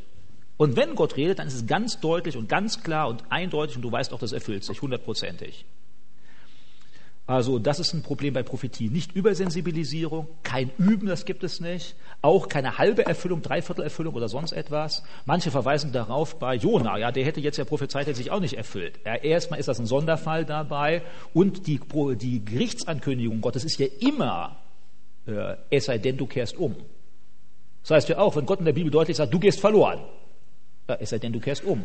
Und 0.57 0.77
wenn 0.77 0.95
Gott 0.95 1.17
redet, 1.17 1.39
dann 1.39 1.49
ist 1.49 1.55
es 1.55 1.67
ganz 1.67 2.01
deutlich 2.01 2.37
und 2.37 2.49
ganz 2.49 2.83
klar 2.83 3.09
und 3.09 3.25
eindeutig 3.31 3.77
und 3.77 3.83
du 3.83 3.91
weißt 3.91 4.13
auch, 4.13 4.19
das 4.19 4.33
erfüllt 4.33 4.65
sich 4.65 4.81
hundertprozentig. 4.81 5.65
Also 7.33 7.59
das 7.59 7.81
ist 7.81 7.95
ein 7.95 8.03
Problem 8.03 8.35
bei 8.35 8.43
Prophetie. 8.43 8.91
Nicht 8.91 9.13
Übersensibilisierung, 9.13 10.29
kein 10.43 10.71
Üben, 10.77 11.07
das 11.07 11.25
gibt 11.25 11.45
es 11.45 11.61
nicht. 11.61 11.97
Auch 12.21 12.47
keine 12.47 12.77
halbe 12.77 13.07
Erfüllung, 13.07 13.41
Dreiviertelerfüllung 13.41 14.15
oder 14.15 14.29
sonst 14.29 14.53
etwas. 14.53 15.03
Manche 15.25 15.51
verweisen 15.51 15.93
darauf 15.93 16.39
bei 16.39 16.57
Jona, 16.57 16.99
ja, 16.99 17.11
der 17.11 17.25
hätte 17.25 17.41
jetzt 17.41 17.57
ja 17.57 17.65
prophezeit, 17.65 18.07
hätte 18.07 18.19
sich 18.19 18.31
auch 18.31 18.41
nicht 18.41 18.59
erfüllt. 18.59 19.01
Ja, 19.07 19.15
erstmal 19.15 19.59
ist 19.59 19.67
das 19.67 19.81
ein 19.81 19.87
Sonderfall 19.87 20.45
dabei 20.45 21.01
und 21.33 21.67
die, 21.67 21.81
die 22.21 22.45
Gerichtsankündigung 22.45 23.41
Gottes 23.41 23.65
ist 23.65 23.79
ja 23.79 23.87
immer, 24.01 24.59
äh, 25.27 25.57
es 25.71 25.87
sei 25.87 25.97
denn, 25.97 26.19
du 26.19 26.27
kehrst 26.27 26.59
um. 26.59 26.77
Das 27.81 27.93
heißt 27.93 28.11
ja 28.11 28.19
auch, 28.19 28.37
wenn 28.37 28.45
Gott 28.45 28.59
in 28.59 28.67
der 28.67 28.75
Bibel 28.75 28.91
deutlich 28.91 29.17
sagt, 29.17 29.33
du 29.33 29.39
gehst 29.39 29.59
verloren, 29.59 30.01
ja, 30.87 30.97
es 31.01 31.09
sei 31.09 31.19
denn, 31.19 31.33
du 31.33 31.41
kehrst 31.41 31.65
um. 31.65 31.83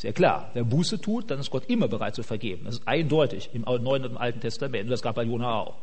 Sehr 0.00 0.14
klar, 0.14 0.48
wer 0.54 0.64
Buße 0.64 0.98
tut, 0.98 1.30
dann 1.30 1.40
ist 1.40 1.50
Gott 1.50 1.68
immer 1.68 1.86
bereit 1.86 2.14
zu 2.14 2.22
vergeben. 2.22 2.64
Das 2.64 2.76
ist 2.76 2.88
eindeutig 2.88 3.50
im 3.52 3.60
Neuen 3.60 4.02
und 4.04 4.12
im 4.12 4.16
Alten 4.16 4.40
Testament. 4.40 4.84
Und 4.84 4.90
das 4.90 5.02
gab 5.02 5.16
bei 5.16 5.24
Jona 5.24 5.52
auch. 5.52 5.76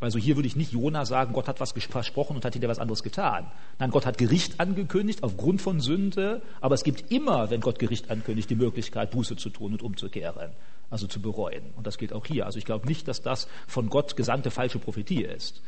Also 0.00 0.18
hier 0.18 0.34
würde 0.34 0.48
ich 0.48 0.56
nicht 0.56 0.72
Jona 0.72 1.04
sagen, 1.04 1.34
Gott 1.34 1.46
hat 1.46 1.60
was 1.60 1.70
versprochen 1.70 2.34
und 2.34 2.44
hat 2.44 2.54
hinterher 2.54 2.72
was 2.72 2.80
anderes 2.80 3.04
getan. 3.04 3.46
Nein, 3.78 3.92
Gott 3.92 4.06
hat 4.06 4.18
Gericht 4.18 4.58
angekündigt 4.58 5.22
aufgrund 5.22 5.62
von 5.62 5.78
Sünde, 5.78 6.42
aber 6.60 6.74
es 6.74 6.82
gibt 6.82 7.12
immer, 7.12 7.48
wenn 7.50 7.60
Gott 7.60 7.78
Gericht 7.78 8.10
ankündigt, 8.10 8.50
die 8.50 8.56
Möglichkeit, 8.56 9.12
Buße 9.12 9.36
zu 9.36 9.50
tun 9.50 9.70
und 9.70 9.82
umzukehren, 9.82 10.50
also 10.90 11.06
zu 11.06 11.22
bereuen. 11.22 11.62
Und 11.76 11.86
das 11.86 11.96
gilt 11.96 12.12
auch 12.12 12.26
hier. 12.26 12.44
Also 12.44 12.58
ich 12.58 12.64
glaube 12.64 12.88
nicht, 12.88 13.06
dass 13.06 13.22
das 13.22 13.46
von 13.68 13.88
Gott 13.88 14.16
gesandte 14.16 14.50
falsche 14.50 14.80
Prophetie 14.80 15.22
ist 15.22 15.62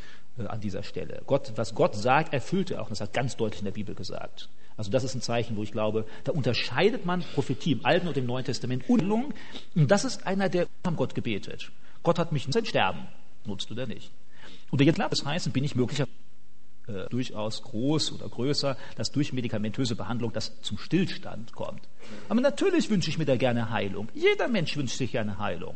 an 0.46 0.60
dieser 0.60 0.82
Stelle. 0.82 1.22
Gott, 1.26 1.52
was 1.56 1.74
Gott 1.74 1.94
sagt, 1.94 2.32
erfüllt 2.32 2.70
er 2.70 2.82
auch. 2.82 2.88
Das 2.88 3.00
hat 3.00 3.12
ganz 3.12 3.36
deutlich 3.36 3.60
in 3.60 3.64
der 3.64 3.72
Bibel 3.72 3.94
gesagt. 3.94 4.48
Also 4.76 4.90
das 4.90 5.04
ist 5.04 5.14
ein 5.14 5.20
Zeichen, 5.20 5.56
wo 5.56 5.62
ich 5.62 5.72
glaube, 5.72 6.06
da 6.24 6.32
unterscheidet 6.32 7.04
man 7.04 7.22
Prophetie 7.34 7.72
im 7.72 7.84
Alten 7.84 8.08
und 8.08 8.16
im 8.16 8.26
Neuen 8.26 8.44
Testament. 8.44 8.88
Und 8.88 9.34
das 9.74 10.04
ist 10.04 10.26
einer, 10.26 10.48
der 10.48 10.68
haben 10.86 10.96
Gott 10.96 11.14
gebetet. 11.14 11.70
Gott 12.02 12.18
hat 12.18 12.32
mich 12.32 12.46
sein 12.50 12.64
Sterben. 12.64 13.06
Nutzt 13.44 13.68
du 13.68 13.74
da 13.74 13.86
nicht. 13.86 14.10
Und 14.70 14.80
jetzt 14.80 14.98
das 14.98 15.24
heißt, 15.24 15.52
bin 15.52 15.64
ich 15.64 15.74
möglicherweise 15.74 16.10
äh, 16.86 17.08
durchaus 17.10 17.62
groß 17.62 18.12
oder 18.12 18.28
größer, 18.28 18.76
dass 18.96 19.12
durch 19.12 19.32
medikamentöse 19.32 19.96
Behandlung 19.96 20.32
das 20.32 20.60
zum 20.62 20.78
Stillstand 20.78 21.52
kommt. 21.52 21.82
Aber 22.28 22.40
natürlich 22.40 22.90
wünsche 22.90 23.10
ich 23.10 23.18
mir 23.18 23.26
da 23.26 23.36
gerne 23.36 23.70
Heilung. 23.70 24.08
Jeder 24.14 24.48
Mensch 24.48 24.76
wünscht 24.76 24.96
sich 24.96 25.12
gerne 25.12 25.38
Heilung. 25.38 25.74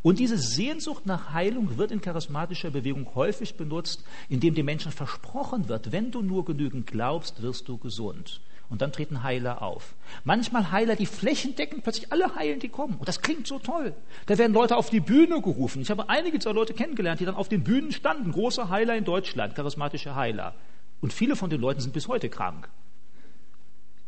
Und 0.00 0.18
diese 0.18 0.38
Sehnsucht 0.38 1.06
nach 1.06 1.32
Heilung 1.32 1.76
wird 1.76 1.90
in 1.90 2.00
charismatischer 2.00 2.70
Bewegung 2.70 3.14
häufig 3.14 3.56
benutzt, 3.56 4.04
indem 4.28 4.54
den 4.54 4.64
Menschen 4.64 4.92
versprochen 4.92 5.68
wird, 5.68 5.92
wenn 5.92 6.10
du 6.10 6.22
nur 6.22 6.44
genügend 6.44 6.86
glaubst, 6.86 7.42
wirst 7.42 7.68
du 7.68 7.76
gesund. 7.76 8.40
Und 8.70 8.80
dann 8.80 8.90
treten 8.90 9.22
Heiler 9.22 9.60
auf. 9.60 9.94
Manchmal 10.24 10.72
Heiler, 10.72 10.96
die 10.96 11.04
flächendeckend 11.04 11.82
plötzlich 11.82 12.10
alle 12.10 12.34
heilen, 12.34 12.58
die 12.58 12.70
kommen. 12.70 12.94
Und 12.94 13.06
das 13.06 13.20
klingt 13.20 13.46
so 13.46 13.58
toll. 13.58 13.94
Da 14.24 14.38
werden 14.38 14.54
Leute 14.54 14.78
auf 14.78 14.88
die 14.88 15.00
Bühne 15.00 15.42
gerufen. 15.42 15.82
Ich 15.82 15.90
habe 15.90 16.08
einige 16.08 16.38
dieser 16.38 16.54
Leute 16.54 16.72
kennengelernt, 16.72 17.20
die 17.20 17.26
dann 17.26 17.34
auf 17.34 17.50
den 17.50 17.64
Bühnen 17.64 17.92
standen. 17.92 18.32
Große 18.32 18.70
Heiler 18.70 18.96
in 18.96 19.04
Deutschland, 19.04 19.54
charismatische 19.54 20.14
Heiler. 20.14 20.54
Und 21.02 21.12
viele 21.12 21.36
von 21.36 21.50
den 21.50 21.60
Leuten 21.60 21.80
sind 21.80 21.92
bis 21.92 22.08
heute 22.08 22.30
krank. 22.30 22.70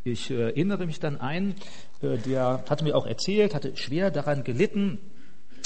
Ich 0.05 0.31
äh, 0.31 0.45
erinnere 0.45 0.87
mich 0.87 1.01
dann 1.01 1.21
ein, 1.21 1.55
äh, 2.03 2.19
der 2.19 2.65
hatte 2.69 2.85
mir 2.85 2.95
auch 2.95 3.07
erzählt, 3.07 3.55
hatte 3.55 3.77
schwer 3.77 4.11
daran 4.11 4.45
gelitten, 4.45 4.99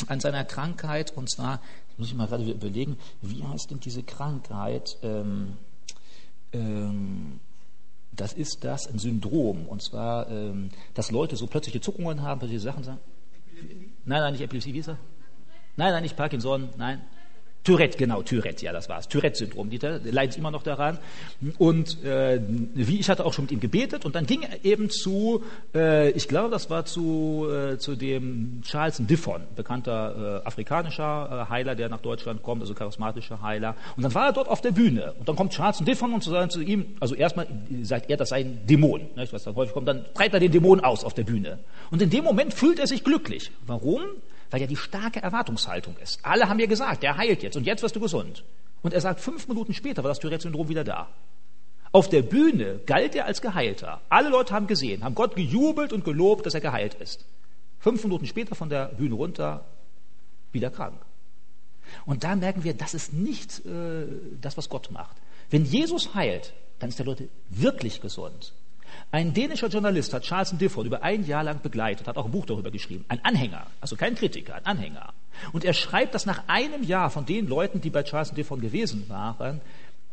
an 0.07 0.21
seiner 0.21 0.45
Krankheit. 0.45 1.17
Und 1.17 1.31
zwar, 1.31 1.61
muss 1.97 2.09
ich 2.09 2.15
mal 2.15 2.27
gerade 2.27 2.45
überlegen, 2.45 2.97
wie 3.23 3.43
heißt 3.43 3.71
denn 3.71 3.81
diese 3.81 4.03
Krankheit? 4.03 4.97
Ähm, 5.03 5.57
ähm, 6.53 7.41
das 8.13 8.33
ist 8.33 8.65
das, 8.65 8.87
ein 8.87 8.99
Syndrom. 8.99 9.67
Und 9.67 9.83
zwar, 9.83 10.29
ähm, 10.31 10.71
dass 10.95 11.11
Leute 11.11 11.37
so 11.37 11.47
plötzliche 11.47 11.81
Zuckungen 11.81 12.23
haben, 12.23 12.39
plötzliche 12.39 12.63
Sachen 12.63 12.85
sagen. 12.85 12.99
Nein, 14.05 14.21
nein, 14.21 14.33
nicht 14.33 14.43
Epilepsie, 14.43 14.73
wie 14.75 14.79
ist 14.79 14.89
er? 14.89 14.99
Nein, 15.77 15.93
nein, 15.93 16.03
nicht 16.03 16.17
Parkinson, 16.17 16.69
nein. 16.77 17.03
Tourette, 17.69 17.99
genau, 17.99 18.23
Tourette, 18.23 18.65
ja, 18.65 18.73
das 18.73 18.89
war's. 18.89 19.09
Tourette-Syndrom, 19.09 19.69
Dieter 19.69 20.01
leidet 20.03 20.39
immer 20.39 20.51
noch 20.51 20.63
daran. 20.63 20.97
Und 21.59 22.03
äh, 22.03 22.41
wie 22.73 22.99
ich 22.99 23.11
hatte 23.11 23.27
auch 23.27 23.35
schon 23.35 23.45
mit 23.45 23.53
ihm 23.53 23.61
gebetet 23.61 24.07
und 24.07 24.15
dann 24.15 24.25
ging 24.25 24.41
er 24.41 24.65
eben 24.65 24.89
zu, 24.89 25.45
äh, 25.75 26.09
ich 26.13 26.29
glaube, 26.29 26.49
das 26.49 26.71
war 26.71 26.87
zu, 26.87 27.47
äh, 27.51 27.77
zu 27.77 27.95
dem 27.95 28.63
Charles 28.63 29.03
Diffon, 29.07 29.43
bekannter 29.55 30.41
äh, 30.43 30.47
afrikanischer 30.47 31.47
äh, 31.47 31.51
Heiler, 31.51 31.75
der 31.75 31.91
nach 31.91 32.01
Deutschland 32.01 32.43
kommt, 32.43 32.63
also 32.63 32.73
charismatischer 32.73 33.43
Heiler. 33.43 33.77
Und 33.99 34.03
dann 34.03 34.15
war 34.15 34.29
er 34.29 34.33
dort 34.33 34.49
auf 34.49 34.63
der 34.63 34.71
Bühne 34.71 35.13
und 35.19 35.29
dann 35.29 35.37
kommt 35.37 35.53
Charles 35.53 35.81
Diffon 35.81 36.15
und 36.15 36.25
sagt 36.25 36.53
zu 36.53 36.63
ihm, 36.63 36.97
also 37.01 37.15
erstmal 37.15 37.49
sagt 37.83 38.09
er, 38.09 38.17
das 38.17 38.31
sei 38.31 38.41
ein 38.41 38.67
Dämon, 38.67 39.03
nicht, 39.15 39.35
was 39.35 39.45
dann 39.45 39.55
häufig 39.57 39.75
kommt, 39.75 39.89
dann 39.89 40.07
treibt 40.15 40.33
er 40.33 40.41
den 40.41 40.53
Dämon 40.53 40.81
aus 40.81 41.05
auf 41.05 41.13
der 41.13 41.25
Bühne. 41.25 41.59
Und 41.91 42.01
in 42.01 42.09
dem 42.09 42.25
Moment 42.25 42.55
fühlt 42.55 42.79
er 42.79 42.87
sich 42.87 43.05
glücklich. 43.05 43.51
Warum? 43.67 44.01
Weil 44.51 44.61
ja 44.61 44.67
die 44.67 44.77
starke 44.77 45.21
Erwartungshaltung 45.21 45.97
ist. 45.99 46.25
Alle 46.25 46.49
haben 46.49 46.57
mir 46.57 46.67
gesagt, 46.67 47.03
der 47.03 47.17
heilt 47.17 47.43
jetzt 47.43 47.57
und 47.57 47.65
jetzt 47.65 47.83
wirst 47.83 47.97
du 47.97 48.01
gesund. 48.01 48.45
Und 48.83 48.95
er 48.95 49.01
sagt, 49.01 49.21
fünf 49.21 49.49
Minuten 49.49 49.75
später 49.75 50.03
war 50.05 50.09
das 50.09 50.21
Tourette-Syndrom 50.21 50.69
wieder 50.69 50.85
da. 50.85 51.09
Auf 51.91 52.09
der 52.09 52.23
Bühne 52.23 52.81
galt 52.87 53.15
er 53.15 53.25
als 53.25 53.41
Geheilter. 53.41 54.01
Alle 54.09 54.29
Leute 54.29 54.55
haben 54.55 54.67
gesehen, 54.67 55.05
haben 55.05 55.15
Gott 55.15 55.35
gejubelt 55.37 55.93
und 55.93 56.05
gelobt, 56.05 56.47
dass 56.47 56.55
er 56.55 56.61
geheilt 56.61 56.95
ist. 56.95 57.25
Fünf 57.79 58.03
Minuten 58.05 58.27
später 58.27 58.55
von 58.55 58.69
der 58.69 58.87
Bühne 58.87 59.15
runter, 59.15 59.65
wieder 60.53 60.71
krank. 60.71 61.01
Und 62.05 62.25
da 62.25 62.37
merken 62.37 62.65
wir, 62.65 62.75
das 62.75 62.95
ist 62.95 63.13
nicht 63.13 63.65
äh, 63.65 64.07
das, 64.41 64.57
was 64.57 64.69
Gott 64.69 64.91
macht. 64.91 65.17
Wenn 65.51 65.65
Jesus 65.65 66.15
heilt, 66.15 66.53
dann 66.79 66.91
ist 66.91 66.99
der 66.99 67.07
Leute 67.07 67.29
wirklich 67.49 68.01
gesund. 68.01 68.53
Ein 69.11 69.33
dänischer 69.33 69.69
Journalist 69.69 70.13
hat 70.13 70.25
Charles 70.25 70.57
Difford 70.57 70.87
über 70.87 71.03
ein 71.03 71.27
Jahr 71.27 71.45
lang 71.45 71.63
begleitet, 71.63 72.07
hat 72.07 72.17
auch 72.17 72.27
ein 72.27 72.31
Buch 72.31 72.47
darüber 72.47 72.71
geschrieben. 72.71 73.05
Ein 73.09 73.25
Anhänger, 73.25 73.67
also 73.81 73.97
kein 73.97 74.15
Kritiker, 74.15 74.55
ein 74.55 74.67
Anhänger. 74.67 75.13
Und 75.53 75.65
er 75.65 75.73
schreibt, 75.73 76.15
dass 76.15 76.27
nach 76.27 76.49
einem 76.49 76.83
Jahr 76.83 77.11
von 77.11 77.25
den 77.25 77.47
Leuten, 77.47 77.81
die 77.81 77.91
bei 77.91 78.03
Charles 78.03 78.33
Difford 78.33 78.61
gewesen 78.61 79.09
waren, 79.09 79.61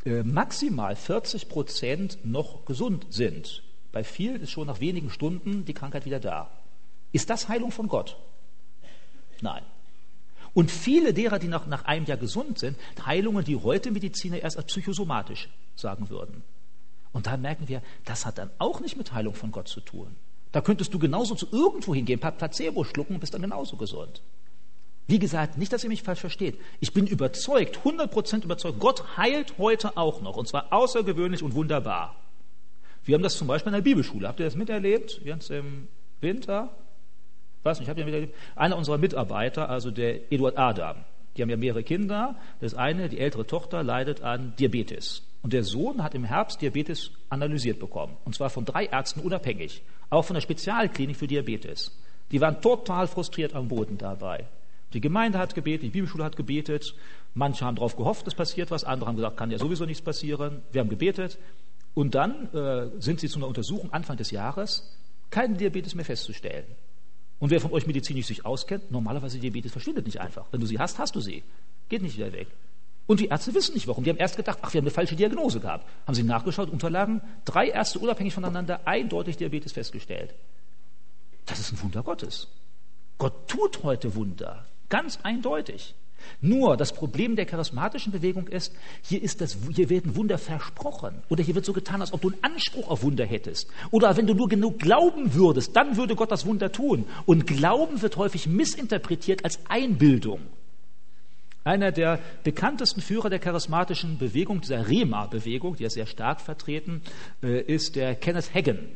äh, 0.05 0.23
maximal 0.23 0.95
40 0.95 1.49
Prozent 1.49 2.19
noch 2.23 2.65
gesund 2.65 3.07
sind. 3.09 3.63
Bei 3.91 4.03
vielen 4.03 4.41
ist 4.41 4.51
schon 4.51 4.67
nach 4.67 4.79
wenigen 4.79 5.09
Stunden 5.09 5.65
die 5.65 5.73
Krankheit 5.73 6.05
wieder 6.05 6.19
da. 6.19 6.49
Ist 7.11 7.29
das 7.29 7.49
Heilung 7.49 7.71
von 7.71 7.87
Gott? 7.87 8.17
Nein. 9.41 9.63
Und 10.53 10.71
viele 10.71 11.13
derer, 11.13 11.39
die 11.39 11.47
nach, 11.47 11.65
nach 11.67 11.85
einem 11.85 12.05
Jahr 12.05 12.17
gesund 12.17 12.59
sind, 12.59 12.77
Heilungen, 13.05 13.43
die 13.43 13.57
heute 13.57 13.91
Mediziner 13.91 14.41
erst 14.41 14.57
als 14.57 14.67
psychosomatisch 14.67 15.49
sagen 15.75 16.09
würden. 16.09 16.43
Und 17.15 17.27
da 17.27 17.37
merken 17.37 17.69
wir, 17.69 17.81
das 18.03 18.25
hat 18.25 18.39
dann 18.39 18.49
auch 18.57 18.81
nicht 18.81 18.97
mit 18.97 19.13
Heilung 19.13 19.35
von 19.35 19.49
Gott 19.49 19.69
zu 19.69 19.79
tun. 19.79 20.17
Da 20.51 20.59
könntest 20.59 20.93
du 20.93 20.99
genauso 20.99 21.33
zu 21.33 21.47
irgendwo 21.49 21.95
hingehen, 21.95 22.17
ein 22.17 22.21
paar 22.21 22.33
Placebo 22.33 22.83
schlucken 22.83 23.13
und 23.13 23.19
bist 23.21 23.33
dann 23.33 23.41
genauso 23.41 23.77
gesund. 23.77 24.21
Wie 25.07 25.17
gesagt, 25.17 25.57
nicht, 25.57 25.71
dass 25.71 25.85
ihr 25.85 25.89
mich 25.89 26.03
falsch 26.03 26.19
versteht. 26.19 26.59
Ich 26.81 26.91
bin 26.91 27.07
überzeugt, 27.07 27.79
100% 27.85 28.43
überzeugt, 28.43 28.81
Gott 28.81 29.15
heilt 29.15 29.57
heute 29.57 29.95
auch 29.95 30.19
noch. 30.19 30.35
Und 30.35 30.49
zwar 30.49 30.73
außergewöhnlich 30.73 31.41
und 31.41 31.55
wunderbar. 31.55 32.17
Wir 33.05 33.15
haben 33.15 33.23
das 33.23 33.37
zum 33.37 33.47
Beispiel 33.47 33.69
in 33.69 33.75
der 33.75 33.89
Bibelschule. 33.89 34.27
Habt 34.27 34.41
ihr 34.41 34.45
das 34.45 34.57
miterlebt? 34.57 35.21
Jetzt 35.23 35.49
im 35.51 35.87
Winter? 36.19 36.75
Weiß 37.63 37.79
nicht, 37.79 37.87
habt 37.87 37.97
ihr 37.97 38.05
miterlebt? 38.05 38.35
Einer 38.57 38.75
unserer 38.75 38.97
Mitarbeiter, 38.97 39.69
also 39.69 39.89
der 39.89 40.33
Eduard 40.33 40.57
Adam, 40.57 40.97
die 41.37 41.41
haben 41.41 41.49
ja 41.49 41.55
mehrere 41.55 41.83
Kinder. 41.83 42.35
Das 42.59 42.73
eine, 42.73 43.07
die 43.07 43.19
ältere 43.19 43.47
Tochter, 43.47 43.83
leidet 43.83 44.21
an 44.21 44.53
Diabetes. 44.59 45.21
Und 45.45 45.53
der 45.53 45.63
Sohn 45.63 46.01
hat 46.01 46.15
im 46.15 46.23
Herbst 46.23 46.59
Diabetes 46.59 47.11
analysiert 47.29 47.77
bekommen. 47.77 48.17
Und 48.25 48.33
zwar 48.33 48.49
von 48.49 48.65
drei 48.65 48.85
Ärzten 48.85 49.19
unabhängig. 49.19 49.83
Auch 50.09 50.23
von 50.23 50.33
der 50.33 50.41
Spezialklinik 50.41 51.15
für 51.15 51.27
Diabetes. 51.27 51.95
Die 52.31 52.41
waren 52.41 52.61
total 52.61 53.05
frustriert 53.05 53.53
am 53.53 53.67
Boden 53.67 53.99
dabei. 53.99 54.47
Die 54.93 55.01
Gemeinde 55.01 55.37
hat 55.37 55.53
gebetet, 55.53 55.83
die 55.83 55.89
Bibelschule 55.91 56.23
hat 56.23 56.35
gebetet. 56.35 56.95
Manche 57.35 57.63
haben 57.63 57.75
darauf 57.75 57.95
gehofft, 57.95 58.27
es 58.27 58.33
passiert 58.33 58.71
was. 58.71 58.83
Andere 58.85 59.07
haben 59.07 59.17
gesagt, 59.17 59.37
kann 59.37 59.51
ja 59.51 59.59
sowieso 59.59 59.85
nichts 59.85 60.01
passieren. 60.01 60.63
Wir 60.71 60.81
haben 60.81 60.89
gebetet. 60.89 61.37
Und 61.93 62.15
dann 62.15 62.51
äh, 62.51 62.89
sind 62.99 63.19
sie 63.19 63.29
zu 63.29 63.37
einer 63.37 63.47
Untersuchung 63.47 63.93
Anfang 63.93 64.17
des 64.17 64.31
Jahres, 64.31 64.97
keinen 65.29 65.57
Diabetes 65.57 65.93
mehr 65.93 66.05
festzustellen. 66.05 66.65
Und 67.37 67.51
wer 67.51 67.61
von 67.61 67.71
euch 67.71 67.85
medizinisch 67.85 68.25
sich 68.25 68.47
auskennt, 68.47 68.89
normalerweise 68.89 69.37
Diabetes 69.37 69.71
verschwindet 69.71 70.07
nicht 70.07 70.19
einfach. 70.19 70.47
Wenn 70.49 70.61
du 70.61 70.65
sie 70.65 70.79
hast, 70.79 70.97
hast 70.97 71.15
du 71.15 71.19
sie. 71.19 71.43
Geht 71.87 72.01
nicht 72.01 72.17
wieder 72.17 72.33
weg. 72.33 72.47
Und 73.07 73.19
die 73.19 73.27
Ärzte 73.27 73.53
wissen 73.53 73.73
nicht 73.73 73.87
warum. 73.87 74.03
Die 74.03 74.09
haben 74.09 74.17
erst 74.17 74.35
gedacht, 74.35 74.59
ach, 74.61 74.73
wir 74.73 74.79
haben 74.79 74.85
eine 74.85 74.91
falsche 74.91 75.15
Diagnose 75.15 75.59
gehabt. 75.59 75.87
Haben 76.07 76.15
sie 76.15 76.23
nachgeschaut, 76.23 76.69
Unterlagen, 76.69 77.21
drei 77.45 77.67
Ärzte 77.67 77.99
unabhängig 77.99 78.33
voneinander 78.33 78.87
eindeutig 78.87 79.37
Diabetes 79.37 79.73
festgestellt. 79.73 80.33
Das 81.45 81.59
ist 81.59 81.71
ein 81.71 81.81
Wunder 81.83 82.01
Gottes. 82.01 82.47
Gott 83.17 83.47
tut 83.47 83.83
heute 83.83 84.15
Wunder. 84.15 84.65
Ganz 84.89 85.19
eindeutig. 85.23 85.95
Nur 86.41 86.75
das 86.77 86.93
Problem 86.93 87.35
der 87.35 87.45
charismatischen 87.45 88.11
Bewegung 88.11 88.47
ist, 88.47 88.73
hier, 89.03 89.21
ist 89.21 89.41
das, 89.41 89.57
hier 89.73 89.89
werden 89.89 90.15
Wunder 90.15 90.37
versprochen. 90.37 91.21
Oder 91.29 91.43
hier 91.43 91.53
wird 91.53 91.65
so 91.65 91.73
getan, 91.73 92.01
als 92.01 92.13
ob 92.13 92.21
du 92.21 92.29
einen 92.29 92.43
Anspruch 92.43 92.89
auf 92.89 93.03
Wunder 93.03 93.25
hättest. 93.25 93.69
Oder 93.91 94.15
wenn 94.17 94.25
du 94.25 94.33
nur 94.33 94.47
genug 94.47 94.79
glauben 94.79 95.33
würdest, 95.33 95.75
dann 95.75 95.97
würde 95.97 96.15
Gott 96.15 96.31
das 96.31 96.45
Wunder 96.45 96.71
tun. 96.71 97.05
Und 97.25 97.45
Glauben 97.45 98.01
wird 98.01 98.17
häufig 98.17 98.47
missinterpretiert 98.47 99.43
als 99.43 99.59
Einbildung. 99.69 100.41
Einer 101.65 101.91
der 101.91 102.19
bekanntesten 102.43 103.01
Führer 103.01 103.31
der 103.31 103.39
charismatischen 103.39 104.19
Bewegung, 104.19 104.61
dieser 104.61 104.87
Rema-Bewegung, 104.87 105.75
die 105.75 105.83
er 105.83 105.89
sehr 105.89 106.05
stark 106.05 106.39
vertreten, 106.39 107.01
äh, 107.41 107.59
ist 107.59 107.95
der 107.95 108.13
Kenneth 108.13 108.53
Hagen. 108.53 108.87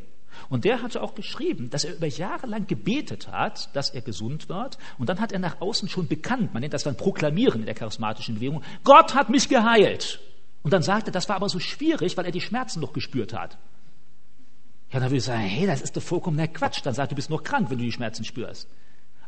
Und 0.49 0.65
der 0.65 0.83
hatte 0.83 1.01
auch 1.01 1.15
geschrieben, 1.15 1.71
dass 1.71 1.83
er 1.83 1.95
über 1.95 2.05
Jahre 2.05 2.45
lang 2.45 2.67
gebetet 2.67 3.27
hat, 3.31 3.75
dass 3.75 3.89
er 3.89 4.01
gesund 4.01 4.49
wird. 4.49 4.77
Und 4.99 5.09
dann 5.09 5.19
hat 5.19 5.31
er 5.31 5.39
nach 5.39 5.61
außen 5.61 5.89
schon 5.89 6.07
bekannt, 6.07 6.53
man 6.53 6.61
nennt 6.61 6.75
das 6.75 6.83
dann 6.83 6.95
Proklamieren 6.95 7.61
in 7.61 7.65
der 7.65 7.73
charismatischen 7.73 8.35
Bewegung, 8.35 8.61
Gott 8.83 9.15
hat 9.15 9.31
mich 9.31 9.49
geheilt. 9.49 10.19
Und 10.61 10.71
dann 10.71 10.83
sagte, 10.83 11.09
das 11.09 11.27
war 11.27 11.37
aber 11.37 11.49
so 11.49 11.57
schwierig, 11.57 12.17
weil 12.17 12.25
er 12.25 12.31
die 12.31 12.39
Schmerzen 12.39 12.81
noch 12.81 12.93
gespürt 12.93 13.33
hat. 13.33 13.57
Ja, 14.91 14.99
dann 14.99 15.09
würde 15.09 15.17
ich 15.17 15.23
sagen, 15.23 15.41
hey, 15.41 15.65
das 15.65 15.81
ist 15.81 15.97
doch 15.97 16.03
vollkommener 16.03 16.47
Quatsch. 16.47 16.81
Dann 16.83 16.93
sagt, 16.93 17.11
du 17.11 17.15
bist 17.15 17.31
noch 17.31 17.43
krank, 17.43 17.71
wenn 17.71 17.79
du 17.79 17.83
die 17.83 17.91
Schmerzen 17.91 18.23
spürst. 18.25 18.67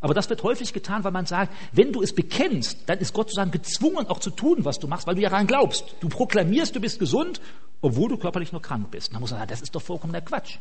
Aber 0.02 0.16
das 0.16 0.30
wird 0.30 0.42
häufig 0.42 0.74
getan, 0.74 1.04
weil 1.04 1.12
man 1.12 1.28
sagt, 1.28 1.54
wenn 1.72 1.94
du 1.94 2.02
es 2.02 2.14
bekennst, 2.14 2.80
dann 2.88 2.98
ist 2.98 3.14
Gott 3.14 3.30
sozusagen 3.30 3.52
gezwungen, 3.52 4.08
auch 4.08 4.20
zu 4.20 4.32
tun, 4.32 4.66
was 4.66 4.80
du 4.80 4.88
machst, 4.88 5.06
weil 5.06 5.16
du 5.16 5.22
ja 5.22 5.30
daran 5.30 5.46
glaubst. 5.46 5.96
Du 6.00 6.10
proklamierst, 6.10 6.76
du 6.76 6.82
bist 6.82 6.98
gesund, 7.00 7.40
obwohl 7.82 8.10
du 8.10 8.18
körperlich 8.18 8.52
nur 8.52 8.62
krank 8.62 8.90
bist. 8.90 9.14
dann 9.14 9.22
muss 9.22 9.30
man 9.30 9.40
sagen, 9.40 9.50
das 9.50 9.62
ist 9.62 9.76
doch 9.76 9.82
vollkommener 9.82 10.22
Quatsch. 10.22 10.58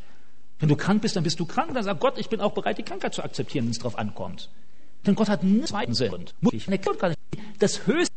Wenn 0.59 0.69
du 0.69 0.77
krank 0.77 1.01
bist, 1.01 1.17
dann 1.17 1.25
bist 1.25 1.41
du 1.41 1.47
krank. 1.47 1.73
Dann 1.73 1.83
sagt 1.83 2.01
Gott, 2.01 2.19
ich 2.19 2.29
bin 2.29 2.41
auch 2.43 2.53
bereit, 2.53 2.77
die 2.77 2.83
Krankheit 2.83 3.15
zu 3.15 3.25
akzeptieren, 3.25 3.65
wenn 3.65 3.71
es 3.71 3.79
darauf 3.79 3.99
ankommt. 3.99 4.51
Denn 5.07 5.15
Gott 5.15 5.31
hat 5.31 5.43
einen 5.43 5.65
zweiten 5.65 5.95
Sinn. 5.95 6.27
Das 7.59 7.87
höchste, 7.87 8.15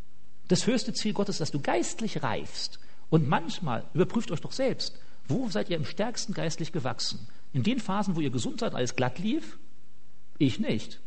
das 0.50 0.68
höchste 0.68 0.94
Ziel 0.94 1.14
Gottes 1.14 1.36
ist, 1.36 1.40
dass 1.40 1.52
du 1.52 1.62
geistlich 1.62 2.22
reifst. 2.22 2.80
Und 3.10 3.30
manchmal, 3.30 3.86
überprüft 3.94 4.30
euch 4.32 4.42
doch 4.42 4.52
selbst, 4.52 5.00
wo 5.30 5.48
seid 5.50 5.70
ihr 5.70 5.78
im 5.78 5.86
stärksten 5.86 6.34
geistlich 6.34 6.74
gewachsen? 6.74 7.28
In 7.54 7.64
den 7.64 7.80
Phasen, 7.80 8.18
wo 8.18 8.20
ihr 8.20 8.30
gesund 8.30 8.60
seid, 8.60 8.76
alles 8.76 8.96
glatt 8.96 9.20
lief? 9.20 9.58
Ich 10.38 10.60
nicht. 10.60 11.00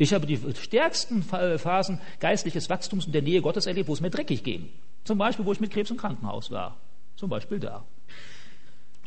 Ich 0.00 0.14
habe 0.14 0.26
die 0.26 0.40
stärksten 0.54 1.22
Phasen 1.22 2.00
geistliches 2.20 2.70
Wachstums 2.70 3.04
in 3.04 3.12
der 3.12 3.20
Nähe 3.20 3.42
Gottes 3.42 3.66
erlebt, 3.66 3.86
wo 3.86 3.92
es 3.92 4.00
mir 4.00 4.08
dreckig 4.08 4.42
ging. 4.42 4.70
Zum 5.04 5.18
Beispiel, 5.18 5.44
wo 5.44 5.52
ich 5.52 5.60
mit 5.60 5.70
Krebs 5.70 5.90
im 5.90 5.98
Krankenhaus 5.98 6.50
war. 6.50 6.78
Zum 7.16 7.28
Beispiel 7.28 7.60
da. 7.60 7.84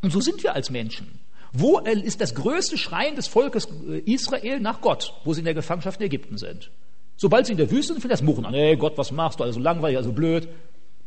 Und 0.04 0.12
so 0.12 0.22
sind 0.22 0.44
wir 0.44 0.54
als 0.54 0.70
Menschen. 0.70 1.20
Wo 1.52 1.80
ist 1.80 2.22
das 2.22 2.36
größte 2.36 2.78
Schreien 2.78 3.16
des 3.16 3.28
Volkes 3.28 3.68
äh, 3.90 4.02
Israel 4.06 4.60
nach 4.60 4.82
Gott, 4.82 5.16
wo 5.24 5.34
sie 5.34 5.40
in 5.40 5.46
der 5.46 5.56
Gefangenschaft 5.56 6.00
in 6.00 6.06
Ägypten 6.06 6.38
sind? 6.38 6.70
Sobald 7.18 7.48
sie 7.48 7.54
in 7.54 7.58
der 7.58 7.72
Wüste 7.72 7.94
sind, 7.94 8.02
fängt 8.02 8.12
das 8.12 8.22
Murren 8.22 8.46
an. 8.46 8.54
Hey 8.54 8.78
Gott, 8.78 8.96
was 8.96 9.12
machst 9.12 9.40
du? 9.40 9.46
Also 9.46 9.60
langweilig, 9.60 9.98
also 9.98 10.12
blöd. 10.12 10.48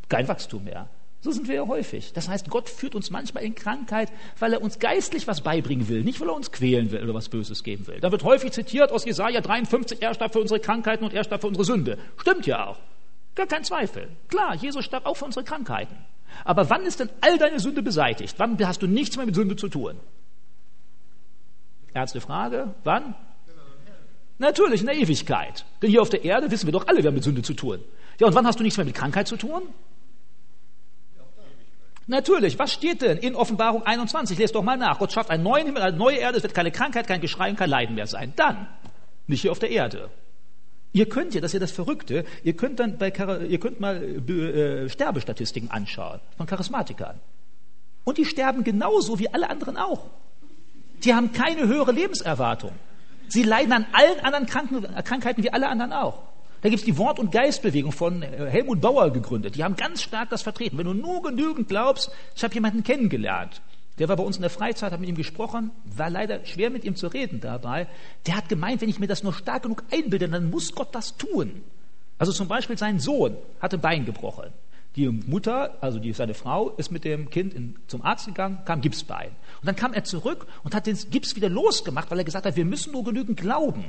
Kein 0.09 0.27
Wachstum 0.27 0.65
mehr. 0.65 0.89
So 1.27 1.33
sind 1.33 1.49
wir 1.49 1.57
ja 1.57 1.67
häufig. 1.67 2.13
Das 2.13 2.29
heißt, 2.29 2.51
Gott 2.51 2.69
führt 2.69 2.95
uns 2.95 3.11
manchmal 3.11 3.43
in 3.43 3.57
Krankheit, 3.57 4.13
weil 4.39 4.53
er 4.53 4.63
uns 4.63 4.79
geistlich 4.79 5.27
was 5.27 5.41
beibringen 5.41 5.89
will, 5.89 6.05
nicht 6.05 6.21
weil 6.21 6.29
er 6.29 6.37
uns 6.37 6.53
quälen 6.53 6.93
will 6.93 7.03
oder 7.03 7.15
was 7.15 7.29
Böses 7.29 7.65
geben 7.65 7.85
will. 7.89 7.99
Da 7.99 8.13
wird 8.13 8.23
häufig 8.23 8.53
zitiert 8.53 8.93
aus 8.93 9.05
Jesaja 9.05 9.41
53, 9.41 10.01
er 10.01 10.15
starb 10.15 10.35
für 10.35 10.39
unsere 10.39 10.61
Krankheiten 10.61 11.03
und 11.03 11.13
er 11.13 11.25
starb 11.25 11.41
für 11.41 11.49
unsere 11.49 11.65
Sünde. 11.65 11.99
Stimmt 12.17 12.47
ja 12.47 12.69
auch. 12.69 12.79
Gar 13.35 13.49
kein 13.49 13.65
Zweifel. 13.65 14.07
Klar, 14.29 14.55
Jesus 14.55 14.85
starb 14.85 15.05
auch 15.05 15.17
für 15.17 15.25
unsere 15.25 15.45
Krankheiten. 15.45 15.97
Aber 16.45 16.71
wann 16.71 16.83
ist 16.83 17.01
denn 17.01 17.11
all 17.21 17.39
deine 17.39 17.59
Sünde 17.59 17.83
beseitigt? 17.83 18.37
Wann 18.39 18.57
hast 18.65 18.81
du 18.83 18.87
nichts 18.87 19.17
mehr 19.17 19.27
mit 19.27 19.35
Sünde 19.35 19.57
zu 19.57 19.69
tun? 19.69 19.97
Ernste 21.93 22.21
Frage. 22.21 22.73
Wann? 22.85 23.17
Natürlich, 24.39 24.83
in 24.83 24.87
der 24.87 24.95
Ewigkeit. 24.95 25.65
Denn 25.83 25.91
hier 25.91 26.03
auf 26.03 26.11
der 26.11 26.23
Erde 26.23 26.53
wissen 26.53 26.67
wir 26.69 26.73
doch 26.73 26.87
alle, 26.87 27.03
wir 27.03 27.09
haben 27.09 27.17
mit 27.17 27.25
Sünde 27.25 27.43
zu 27.43 27.55
tun. 27.55 27.81
Ja, 28.21 28.29
und 28.29 28.35
wann 28.37 28.47
hast 28.47 28.61
du 28.61 28.63
nichts 28.63 28.77
mehr 28.77 28.87
mit 28.87 28.95
Krankheit 28.95 29.27
zu 29.27 29.37
tun? 29.37 29.63
Natürlich, 32.09 32.59
was 32.59 32.73
steht 32.73 33.03
denn 33.03 33.19
in 33.19 33.35
Offenbarung 33.35 33.83
21? 33.85 34.39
Lest 34.39 34.55
doch 34.55 34.63
mal 34.63 34.77
nach. 34.77 34.99
Gott 34.99 35.13
schafft 35.13 35.31
einen 35.31 35.43
neuen 35.43 35.67
Himmel, 35.67 35.83
eine 35.83 35.97
neue 35.97 36.19
Erde, 36.19 36.37
es 36.37 36.43
wird 36.45 36.55
keine 36.55 36.71
Krankheit, 36.71 37.09
kein 37.09 37.21
Geschrei 37.21 37.51
und 37.51 37.57
kein 37.57 37.71
Leiden 37.71 37.97
mehr 37.97 38.07
sein. 38.07 38.33
Dann, 38.37 38.69
nicht 39.27 39.43
hier 39.43 39.51
auf 39.51 39.59
der 39.59 39.71
Erde. 39.71 40.09
Ihr 40.93 41.09
könnt 41.09 41.35
ja, 41.35 41.41
das 41.41 41.51
ist 41.51 41.55
ja 41.55 41.61
das 41.61 41.73
Verrückte, 41.73 42.25
ihr 42.45 42.57
könnt 42.57 42.79
dann 42.79 42.97
bei, 42.97 43.13
ihr 43.49 43.59
könnt 43.59 43.81
mal 43.81 44.03
äh, 44.03 44.89
Sterbestatistiken 44.89 45.71
anschauen 45.71 46.21
von 46.37 46.47
Charismatikern. 46.47 47.21
Und 48.05 48.19
die 48.19 48.25
sterben 48.25 48.63
genauso 48.63 49.19
wie 49.19 49.29
alle 49.29 49.51
anderen 49.51 49.77
auch. 49.77 50.07
Die 51.05 51.13
haben 51.13 51.33
keine 51.33 51.67
höhere 51.67 51.91
Lebenserwartung. 51.93 52.73
Sie 53.29 53.43
leiden 53.43 53.73
an 53.73 53.87
allen 53.93 54.21
anderen 54.21 54.47
Kranken, 54.47 54.87
Krankheiten 55.05 55.43
wie 55.43 55.51
alle 55.51 55.69
anderen 55.69 55.93
auch. 55.93 56.23
Da 56.67 56.71
gibt 56.71 56.81
es 56.81 56.85
die 56.85 56.99
Wort- 56.99 57.21
und 57.21 57.31
Geistbewegung 57.31 57.93
von 57.93 58.25
äh, 58.25 58.51
Helmut 58.51 58.81
Bauer 58.81 59.13
gegründet. 59.13 59.55
Die 59.55 59.63
haben 59.63 59.77
ganz 59.77 60.03
stark 60.03 60.31
das 60.31 60.43
vertreten. 60.43 60.77
Wenn 60.77 60.87
du 60.87 60.95
nur 60.95 61.23
genügend 61.23 61.69
glaubst, 61.69 62.11
ich 62.35 62.43
habe 62.43 62.55
jemanden 62.55 62.83
kennengelernt, 62.83 63.63
der 64.01 64.09
war 64.09 64.17
bei 64.17 64.25
uns 64.25 64.35
in 64.35 64.43
der 64.43 64.51
Freizeit, 64.51 64.91
hat 64.91 64.99
mit 64.99 65.09
ihm 65.09 65.15
gesprochen, 65.15 65.71
war 65.85 66.11
leider 66.11 66.45
schwer 66.45 66.71
mit 66.71 66.83
ihm 66.83 66.97
zu 66.97 67.07
reden 67.07 67.39
dabei. 67.41 67.87
Der 68.27 68.37
hat 68.37 68.49
gemeint, 68.49 68.81
wenn 68.81 68.89
ich 68.89 68.99
mir 68.99 69.07
das 69.07 69.23
nur 69.23 69.33
stark 69.33 69.63
genug 69.63 69.85
einbilde, 69.93 70.29
dann 70.29 70.51
muss 70.51 70.75
Gott 70.75 70.93
das 70.93 71.17
tun. 71.17 71.63
Also 72.19 72.33
zum 72.33 72.49
Beispiel 72.49 72.77
sein 72.77 72.99
Sohn 72.99 73.37
hatte 73.61 73.79
Bein 73.79 74.05
gebrochen. 74.05 74.51
Die 74.97 75.07
Mutter, 75.07 75.79
also 75.81 76.01
die, 76.01 76.13
seine 76.15 76.35
Frau, 76.35 76.71
ist 76.71 76.91
mit 76.91 77.05
dem 77.05 77.31
Kind 77.31 77.55
in, 77.55 77.77
zum 77.87 78.03
Arzt 78.03 78.27
gegangen, 78.27 78.59
kam 78.65 78.81
Gipsbein. 78.81 79.29
Und 79.61 79.69
dann 79.69 79.77
kam 79.77 79.93
er 79.93 80.03
zurück 80.03 80.49
und 80.65 80.75
hat 80.75 80.89
den 80.89 80.99
Gips 81.13 81.37
wieder 81.37 81.49
losgemacht, 81.49 82.11
weil 82.11 82.19
er 82.19 82.25
gesagt 82.25 82.45
hat, 82.45 82.57
wir 82.57 82.65
müssen 82.65 82.91
nur 82.91 83.05
genügend 83.05 83.39
glauben. 83.39 83.85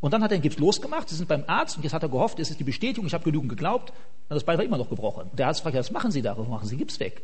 Und 0.00 0.12
dann 0.12 0.22
hat 0.22 0.30
er 0.30 0.38
den 0.38 0.42
Gips 0.42 0.58
losgemacht, 0.58 1.08
sie 1.08 1.16
sind 1.16 1.28
beim 1.28 1.44
Arzt 1.46 1.76
und 1.76 1.82
jetzt 1.82 1.92
hat 1.92 2.02
er 2.02 2.08
gehofft, 2.08 2.38
es 2.38 2.50
ist 2.50 2.60
die 2.60 2.64
Bestätigung, 2.64 3.06
ich 3.06 3.14
habe 3.14 3.24
genügend 3.24 3.48
geglaubt, 3.48 3.92
das 4.28 4.44
Bein 4.44 4.58
war 4.58 4.64
immer 4.64 4.78
noch 4.78 4.90
gebrochen. 4.90 5.30
Der 5.32 5.48
Arzt 5.48 5.62
fragt, 5.62 5.76
was 5.76 5.90
machen 5.90 6.10
Sie 6.10 6.22
da? 6.22 6.36
Warum 6.36 6.50
machen 6.50 6.68
Sie 6.68 6.76
Gips 6.76 7.00
weg? 7.00 7.22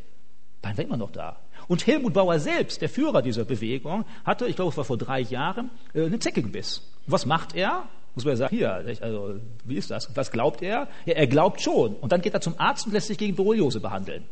Bein 0.62 0.76
war 0.76 0.84
immer 0.84 0.96
noch 0.96 1.10
da. 1.10 1.36
Und 1.68 1.86
Helmut 1.86 2.14
Bauer 2.14 2.38
selbst, 2.38 2.80
der 2.80 2.88
Führer 2.88 3.22
dieser 3.22 3.44
Bewegung, 3.44 4.04
hatte, 4.24 4.46
ich 4.46 4.56
glaube, 4.56 4.70
es 4.70 4.76
war 4.76 4.84
vor 4.84 4.96
drei 4.96 5.20
Jahren, 5.20 5.70
äh, 5.94 6.06
eine 6.06 6.18
Zecke 6.18 6.42
gebiss. 6.42 6.82
was 7.06 7.26
macht 7.26 7.54
er? 7.54 7.84
Muss 8.14 8.24
man 8.24 8.32
ja 8.32 8.36
sagen, 8.36 8.56
hier, 8.56 8.72
also, 9.00 9.40
wie 9.64 9.76
ist 9.76 9.90
das? 9.90 10.14
Was 10.14 10.30
glaubt 10.30 10.62
er? 10.62 10.88
Ja, 11.06 11.14
er 11.14 11.26
glaubt 11.26 11.60
schon. 11.60 11.94
Und 11.96 12.12
dann 12.12 12.20
geht 12.20 12.34
er 12.34 12.40
zum 12.40 12.54
Arzt 12.58 12.86
und 12.86 12.92
lässt 12.92 13.06
sich 13.06 13.16
gegen 13.16 13.34
Borreliose 13.34 13.80
behandeln. 13.80 14.24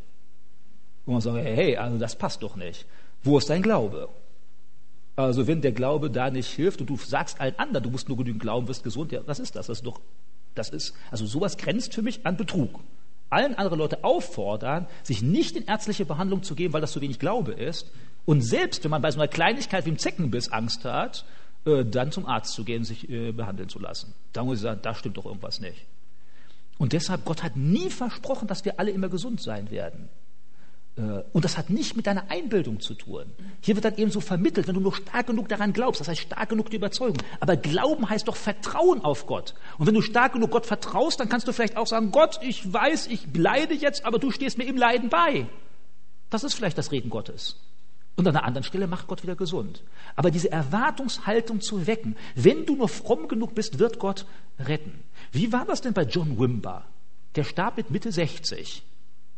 Und 1.07 1.15
man 1.15 1.23
sagt, 1.23 1.39
hey, 1.39 1.77
also 1.77 1.99
das 1.99 2.15
passt 2.15 2.43
doch 2.43 2.57
nicht. 2.57 2.85
Wo 3.23 3.39
ist 3.39 3.49
dein 3.49 3.63
Glaube? 3.63 4.09
Also 5.25 5.47
wenn 5.47 5.61
der 5.61 5.73
Glaube 5.73 6.11
da 6.11 6.31
nicht 6.31 6.51
hilft 6.51 6.81
und 6.81 6.91
du 6.91 6.97
sagst 6.97 7.41
allen 7.41 7.59
anderen, 7.59 7.85
du 7.85 7.91
musst 7.91 8.09
nur 8.09 8.17
genügend 8.17 8.43
glauben, 8.43 8.69
wirst 8.69 8.85
gesund, 8.85 9.13
ja, 9.13 9.21
was 9.27 9.39
ist 9.39 9.57
das? 9.57 9.67
Das 9.67 9.79
ist 9.79 9.87
doch, 9.87 10.01
das 10.55 10.71
ist, 10.71 10.95
also 11.11 11.27
sowas 11.27 11.57
grenzt 11.57 11.95
für 11.95 12.03
mich 12.03 12.27
an 12.27 12.37
Betrug. 12.37 12.81
Allen 13.29 13.55
anderen 13.55 13.79
Leute 13.79 14.03
auffordern, 14.03 14.87
sich 15.03 15.23
nicht 15.23 15.57
in 15.57 15.65
ärztliche 15.67 16.05
Behandlung 16.05 16.43
zu 16.43 16.55
geben, 16.55 16.73
weil 16.73 16.81
das 16.81 16.93
zu 16.93 17.01
wenig 17.01 17.19
Glaube 17.19 17.53
ist. 17.53 17.91
Und 18.25 18.43
selbst 18.43 18.83
wenn 18.83 18.91
man 18.91 19.03
bei 19.03 19.11
so 19.11 19.21
einer 19.21 19.29
Kleinigkeit 19.29 19.87
wie 19.87 19.91
dem 19.91 19.99
Zeckenbiss 19.99 20.51
Angst 20.51 20.85
hat, 20.85 21.25
äh, 21.65 21.85
dann 21.85 22.11
zum 22.11 22.27
Arzt 22.27 22.55
zu 22.55 22.65
gehen, 22.65 22.85
sich 22.85 23.09
äh, 23.09 23.33
behandeln 23.33 23.69
zu 23.69 23.79
lassen. 23.79 24.15
Da 24.33 24.45
muss 24.45 24.57
ich 24.57 24.63
sagen, 24.63 24.81
da 24.83 24.95
stimmt 24.95 25.17
doch 25.17 25.27
irgendwas 25.27 25.61
nicht. 25.61 25.87
Und 26.79 26.93
deshalb, 26.93 27.25
Gott 27.25 27.43
hat 27.43 27.57
nie 27.57 27.91
versprochen, 27.91 28.49
dass 28.49 28.65
wir 28.65 28.81
alle 28.81 28.91
immer 28.91 29.09
gesund 29.09 29.41
sein 29.41 29.71
werden. 29.71 30.09
Äh, 30.97 31.23
und 31.33 31.45
das 31.45 31.57
hat 31.57 31.71
nicht 31.71 31.97
mit 31.97 32.07
deiner 32.07 32.31
Einbildung 32.31 32.81
zu 32.81 32.95
tun. 32.95 33.25
Hier 33.61 33.75
wird 33.75 33.85
dann 33.85 33.97
eben 33.97 34.11
so 34.11 34.21
vermittelt, 34.21 34.69
wenn 34.69 34.75
du 34.75 34.81
nur 34.81 34.95
stark 34.95 35.27
genug 35.27 35.49
daran 35.49 35.73
glaubst, 35.73 36.01
das 36.01 36.09
heißt 36.09 36.21
stark 36.21 36.49
genug 36.49 36.71
die 36.71 36.77
Überzeugung. 36.77 37.19
Aber 37.41 37.57
Glauben 37.57 38.09
heißt 38.09 38.29
doch 38.29 38.37
Vertrauen 38.37 39.01
auf 39.03 39.27
Gott. 39.27 39.55
Und 39.79 39.87
wenn 39.87 39.95
du 39.95 40.03
stark 40.03 40.33
genug 40.33 40.51
Gott 40.51 40.67
vertraust, 40.67 41.21
dann 41.21 41.29
kannst 41.29 41.49
du 41.49 41.53
vielleicht 41.53 41.77
auch 41.77 41.87
sagen, 41.87 42.11
Gott, 42.11 42.41
ich 42.43 42.73
weiß, 42.73 43.07
ich 43.09 43.27
leide 43.35 43.75
jetzt, 43.75 44.05
aber 44.05 44.19
du 44.19 44.31
stehst 44.31 44.59
mir 44.59 44.65
im 44.65 44.77
Leiden 44.77 45.09
bei. 45.09 45.47
Das 46.29 46.45
ist 46.45 46.55
vielleicht 46.55 46.79
das 46.79 46.93
Reden 46.93 47.11
Gottes. 47.11 47.57
Und 48.17 48.27
an 48.27 48.37
einer 48.37 48.45
anderen 48.45 48.65
Stelle 48.65 48.87
macht 48.87 49.07
Gott 49.07 49.23
wieder 49.23 49.37
gesund. 49.37 49.83
Aber 50.15 50.31
diese 50.31 50.53
Erwartungshaltung 50.53 51.61
zu 51.61 51.87
wecken, 51.87 52.17
wenn 52.35 52.67
du 52.67 52.77
nur 52.77 52.89
fromm 52.89 53.29
genug 53.29 53.55
bist, 53.55 53.79
wird 53.79 53.99
Gott 53.99 54.27
retten. 54.59 55.03
Wie 55.33 55.53
war 55.53 55.65
das 55.65 55.81
denn 55.81 55.95
bei 55.95 56.03
John 56.03 56.39
Wimber? 56.39 56.85
Der 57.37 57.45
starb 57.45 57.77
mit 57.77 57.91
Mitte 57.91 58.13
60 58.13 58.83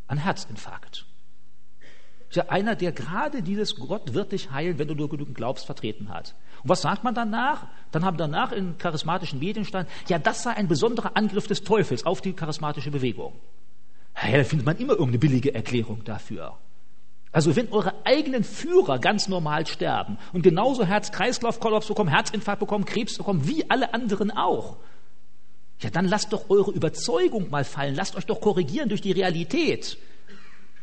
an 0.09 0.18
Herzinfarkt 0.18 1.07
ja 2.37 2.49
einer, 2.49 2.77
der 2.77 2.92
gerade 2.92 3.42
dieses 3.42 3.77
Gott 3.77 4.14
wird 4.14 4.33
dich 4.33 4.51
heilen, 4.51 4.79
wenn 4.79 4.88
du 4.88 4.95
nur 4.95 5.09
genügend 5.09 5.37
glaubst, 5.37 5.66
vertreten 5.66 6.09
hat. 6.09 6.35
Und 6.62 6.71
was 6.71 6.83
sagt 6.83 7.05
man 7.05 7.14
danach? 7.14 7.66
Dann 7.90 8.05
haben 8.05 8.16
danach 8.16 8.53
in 8.53 8.79
charismatischen 8.79 9.38
Medien 9.38 9.64
stand, 9.64 9.88
ja, 10.09 10.18
das 10.18 10.42
sei 10.42 10.53
ein 10.53 10.68
besonderer 10.68 11.16
Angriff 11.16 11.47
des 11.47 11.62
Teufels 11.62 12.07
auf 12.07 12.21
die 12.21 12.33
charismatische 12.33 12.90
Bewegung. 12.90 13.35
Ja, 14.23 14.38
da 14.38 14.45
findet 14.45 14.66
man 14.66 14.77
immer 14.77 14.92
irgendeine 14.92 15.18
billige 15.18 15.55
Erklärung 15.55 16.05
dafür. 16.05 16.59
Also 17.33 17.57
wenn 17.57 17.73
eure 17.73 17.95
eigenen 18.05 18.45
Führer 18.45 18.99
ganz 18.99 19.27
normal 19.27 19.66
sterben 19.66 20.18
und 20.35 20.42
genauso 20.42 20.85
Herz-Kreislauf-Kollaps 20.85 21.88
bekommen, 21.88 22.11
Herzinfarkt 22.11 22.61
bekommen, 22.61 22.85
Krebs 22.85 23.16
bekommen, 23.16 23.49
wie 23.49 23.68
alle 23.71 23.95
anderen 23.95 24.31
auch, 24.31 24.77
ja, 25.81 25.90
dann 25.90 26.07
lasst 26.07 26.33
doch 26.33 26.51
eure 26.51 26.71
Überzeugung 26.71 27.51
mal 27.51 27.64
fallen, 27.64 27.95
lasst 27.95 28.16
euch 28.16 28.27
doch 28.27 28.40
korrigieren 28.40 28.88
durch 28.88 29.01
die 29.01 29.12
Realität. 29.12 29.99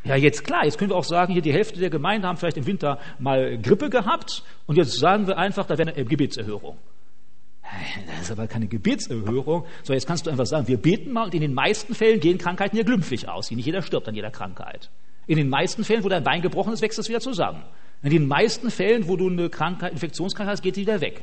Ja, 0.05 0.15
jetzt 0.15 0.45
klar, 0.45 0.63
jetzt 0.63 0.77
können 0.77 0.91
wir 0.91 0.95
auch 0.95 1.03
sagen, 1.03 1.33
hier 1.33 1.41
die 1.41 1.51
Hälfte 1.51 1.79
der 1.79 1.89
Gemeinde 1.89 2.27
haben 2.27 2.37
vielleicht 2.37 2.57
im 2.57 2.65
Winter 2.65 2.99
mal 3.19 3.57
Grippe 3.57 3.89
gehabt 3.89 4.43
und 4.65 4.77
jetzt 4.77 4.97
sagen 4.97 5.27
wir 5.27 5.37
einfach, 5.37 5.65
da 5.65 5.77
wäre 5.77 5.93
eine 5.93 6.05
Gebetserhörung. 6.05 6.77
Das 8.07 8.21
ist 8.21 8.31
aber 8.31 8.47
keine 8.47 8.67
Gebetserhörung, 8.67 9.65
so 9.83 9.93
jetzt 9.93 10.07
kannst 10.07 10.25
du 10.25 10.31
einfach 10.31 10.45
sagen, 10.45 10.67
wir 10.67 10.77
beten 10.77 11.11
mal 11.11 11.25
und 11.25 11.35
in 11.35 11.41
den 11.41 11.53
meisten 11.53 11.93
Fällen 11.93 12.19
gehen 12.19 12.37
Krankheiten 12.37 12.77
ja 12.77 12.83
glimpflich 12.83 13.27
aus. 13.27 13.51
Nicht 13.51 13.65
jeder 13.65 13.81
stirbt 13.81 14.07
an 14.07 14.15
jeder 14.15 14.31
Krankheit. 14.31 14.89
In 15.27 15.37
den 15.37 15.49
meisten 15.49 15.83
Fällen, 15.83 16.03
wo 16.03 16.09
dein 16.09 16.23
Bein 16.23 16.41
gebrochen 16.41 16.73
ist, 16.73 16.81
wächst 16.81 16.97
es 16.97 17.09
wieder 17.09 17.19
zusammen. 17.19 17.63
In 18.01 18.09
den 18.09 18.27
meisten 18.27 18.71
Fällen, 18.71 19.07
wo 19.07 19.17
du 19.17 19.29
eine 19.29 19.49
Krankheit, 19.49 19.91
Infektionskrankheit 19.91 20.53
hast, 20.53 20.61
geht 20.63 20.75
sie 20.75 20.81
wieder 20.81 21.01
weg. 21.01 21.21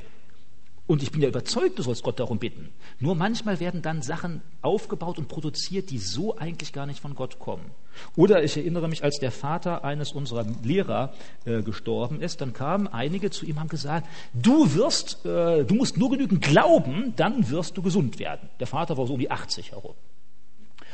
Und 0.86 1.02
ich 1.02 1.10
bin 1.10 1.20
ja 1.20 1.28
überzeugt, 1.28 1.78
du 1.78 1.82
sollst 1.82 2.04
Gott 2.04 2.20
darum 2.20 2.38
bitten. 2.38 2.68
Nur 3.00 3.16
manchmal 3.16 3.58
werden 3.58 3.82
dann 3.82 4.02
Sachen 4.02 4.40
aufgebaut 4.62 5.18
und 5.18 5.26
produziert, 5.26 5.90
die 5.90 5.98
so 5.98 6.36
eigentlich 6.36 6.72
gar 6.72 6.86
nicht 6.86 7.00
von 7.00 7.16
Gott 7.16 7.40
kommen. 7.40 7.72
Oder 8.14 8.44
ich 8.44 8.56
erinnere 8.56 8.86
mich, 8.88 9.02
als 9.02 9.18
der 9.18 9.32
Vater 9.32 9.82
eines 9.82 10.12
unserer 10.12 10.46
Lehrer 10.62 11.12
äh, 11.44 11.62
gestorben 11.62 12.20
ist, 12.20 12.40
dann 12.40 12.52
kamen 12.52 12.86
einige 12.86 13.30
zu 13.30 13.46
ihm 13.46 13.56
und 13.56 13.60
haben 13.60 13.68
gesagt, 13.68 14.06
du 14.32 14.74
wirst, 14.74 15.26
äh, 15.26 15.64
du 15.64 15.74
musst 15.74 15.96
nur 15.96 16.10
genügend 16.10 16.42
glauben, 16.42 17.14
dann 17.16 17.50
wirst 17.50 17.76
du 17.76 17.82
gesund 17.82 18.20
werden. 18.20 18.48
Der 18.60 18.68
Vater 18.68 18.96
war 18.96 19.08
so 19.08 19.14
um 19.14 19.20
die 19.20 19.30
80 19.30 19.72
herum. 19.72 19.94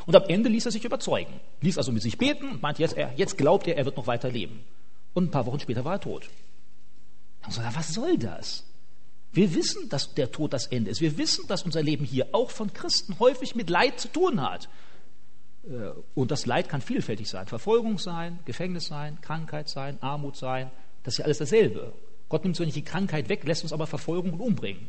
Und 0.06 0.16
am 0.16 0.24
Ende 0.24 0.48
ließ 0.48 0.64
er 0.64 0.72
sich 0.72 0.84
überzeugen, 0.86 1.34
ließ 1.60 1.76
also 1.76 1.92
mit 1.92 2.02
sich 2.02 2.16
beten 2.16 2.48
und 2.48 2.62
meinte, 2.62 2.80
jetzt, 2.80 2.96
er, 2.96 3.12
jetzt 3.16 3.36
glaubt 3.36 3.66
er, 3.66 3.76
er 3.76 3.84
wird 3.84 3.98
noch 3.98 4.06
weiter 4.06 4.30
leben. 4.30 4.64
Und 5.12 5.24
ein 5.24 5.30
paar 5.30 5.44
Wochen 5.44 5.60
später 5.60 5.84
war 5.84 5.94
er 5.94 6.00
tot. 6.00 6.30
Und 7.44 7.52
so, 7.52 7.60
was 7.74 7.92
soll 7.92 8.16
das? 8.16 8.64
Wir 9.32 9.54
wissen, 9.54 9.88
dass 9.88 10.14
der 10.14 10.30
Tod 10.30 10.52
das 10.52 10.66
Ende 10.66 10.90
ist. 10.90 11.00
Wir 11.00 11.16
wissen, 11.16 11.46
dass 11.48 11.62
unser 11.62 11.82
Leben 11.82 12.04
hier 12.04 12.28
auch 12.32 12.50
von 12.50 12.72
Christen 12.72 13.18
häufig 13.18 13.54
mit 13.54 13.70
Leid 13.70 13.98
zu 13.98 14.08
tun 14.08 14.42
hat. 14.42 14.68
Äh, 15.64 15.92
und 16.14 16.30
das 16.30 16.46
Leid 16.46 16.68
kann 16.68 16.80
vielfältig 16.80 17.28
sein. 17.28 17.46
Verfolgung 17.46 17.98
sein, 17.98 18.38
Gefängnis 18.44 18.86
sein, 18.86 19.20
Krankheit 19.20 19.68
sein, 19.68 20.00
Armut 20.02 20.36
sein. 20.36 20.70
Das 21.02 21.14
ist 21.14 21.18
ja 21.18 21.24
alles 21.24 21.38
dasselbe. 21.38 21.92
Gott 22.28 22.44
nimmt 22.44 22.56
so 22.56 22.64
nicht 22.64 22.76
die 22.76 22.84
Krankheit 22.84 23.28
weg, 23.28 23.44
lässt 23.44 23.62
uns 23.62 23.72
aber 23.72 23.86
verfolgen 23.86 24.32
und 24.32 24.40
umbringen. 24.40 24.88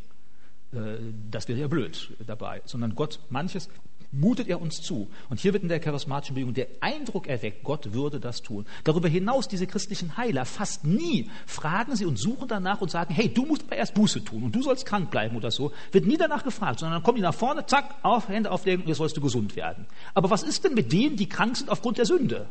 Äh, 0.74 0.98
das 1.32 1.48
wäre 1.48 1.60
ja 1.60 1.68
blöd 1.68 2.12
dabei. 2.26 2.62
Sondern 2.66 2.96
Gott 2.96 3.20
manches 3.30 3.70
mutet 4.14 4.48
er 4.48 4.62
uns 4.62 4.82
zu. 4.82 5.10
Und 5.30 5.40
hier 5.40 5.54
wird 5.54 5.64
in 5.64 5.70
der 5.70 5.80
charismatischen 5.80 6.36
Bewegung 6.36 6.54
der 6.54 6.68
Eindruck 6.80 7.28
erweckt, 7.28 7.64
Gott 7.64 7.94
würde 7.94 8.20
das 8.20 8.42
tun. 8.42 8.66
Darüber 8.84 9.10
hinaus, 9.10 9.48
diese 9.48 9.68
christlichen 9.68 10.16
Heiler, 10.16 10.46
fast 10.46 10.86
nie 10.86 11.30
fragen 11.46 11.96
sie 11.96 12.06
und 12.06 12.18
suchen 12.18 12.48
danach 12.48 12.82
und 12.82 12.92
sagen, 12.92 13.14
hey, 13.14 13.28
du 13.28 13.46
musst 13.46 13.64
aber 13.64 13.76
erst 13.76 13.96
Buße 13.96 14.24
tun 14.24 14.44
und 14.44 14.56
du 14.56 14.62
sollst 14.62 14.86
krank 14.86 15.12
bleiben 15.12 15.36
oder 15.36 15.52
so. 15.52 15.72
Wird 15.92 16.06
nie 16.06 16.18
danach 16.18 16.44
gefragt, 16.44 16.80
sondern 16.80 16.98
dann 16.98 17.04
kommen 17.04 17.18
die 17.18 17.22
nach 17.22 17.34
vorne, 17.34 17.66
zack, 17.66 17.96
auf, 18.04 18.30
Hände 18.30 18.52
auflegen 18.52 18.84
und 18.84 18.88
jetzt 18.88 18.98
sollst 18.98 19.18
du 19.18 19.22
gesund 19.22 19.56
werden. 19.56 19.86
Aber 20.14 20.30
was 20.30 20.44
ist 20.44 20.64
denn 20.64 20.76
mit 20.76 20.94
denen, 20.94 21.16
die 21.18 21.28
krank 21.28 21.58
sind 21.58 21.70
aufgrund 21.70 21.98
der 21.98 22.06
Sünde? 22.06 22.48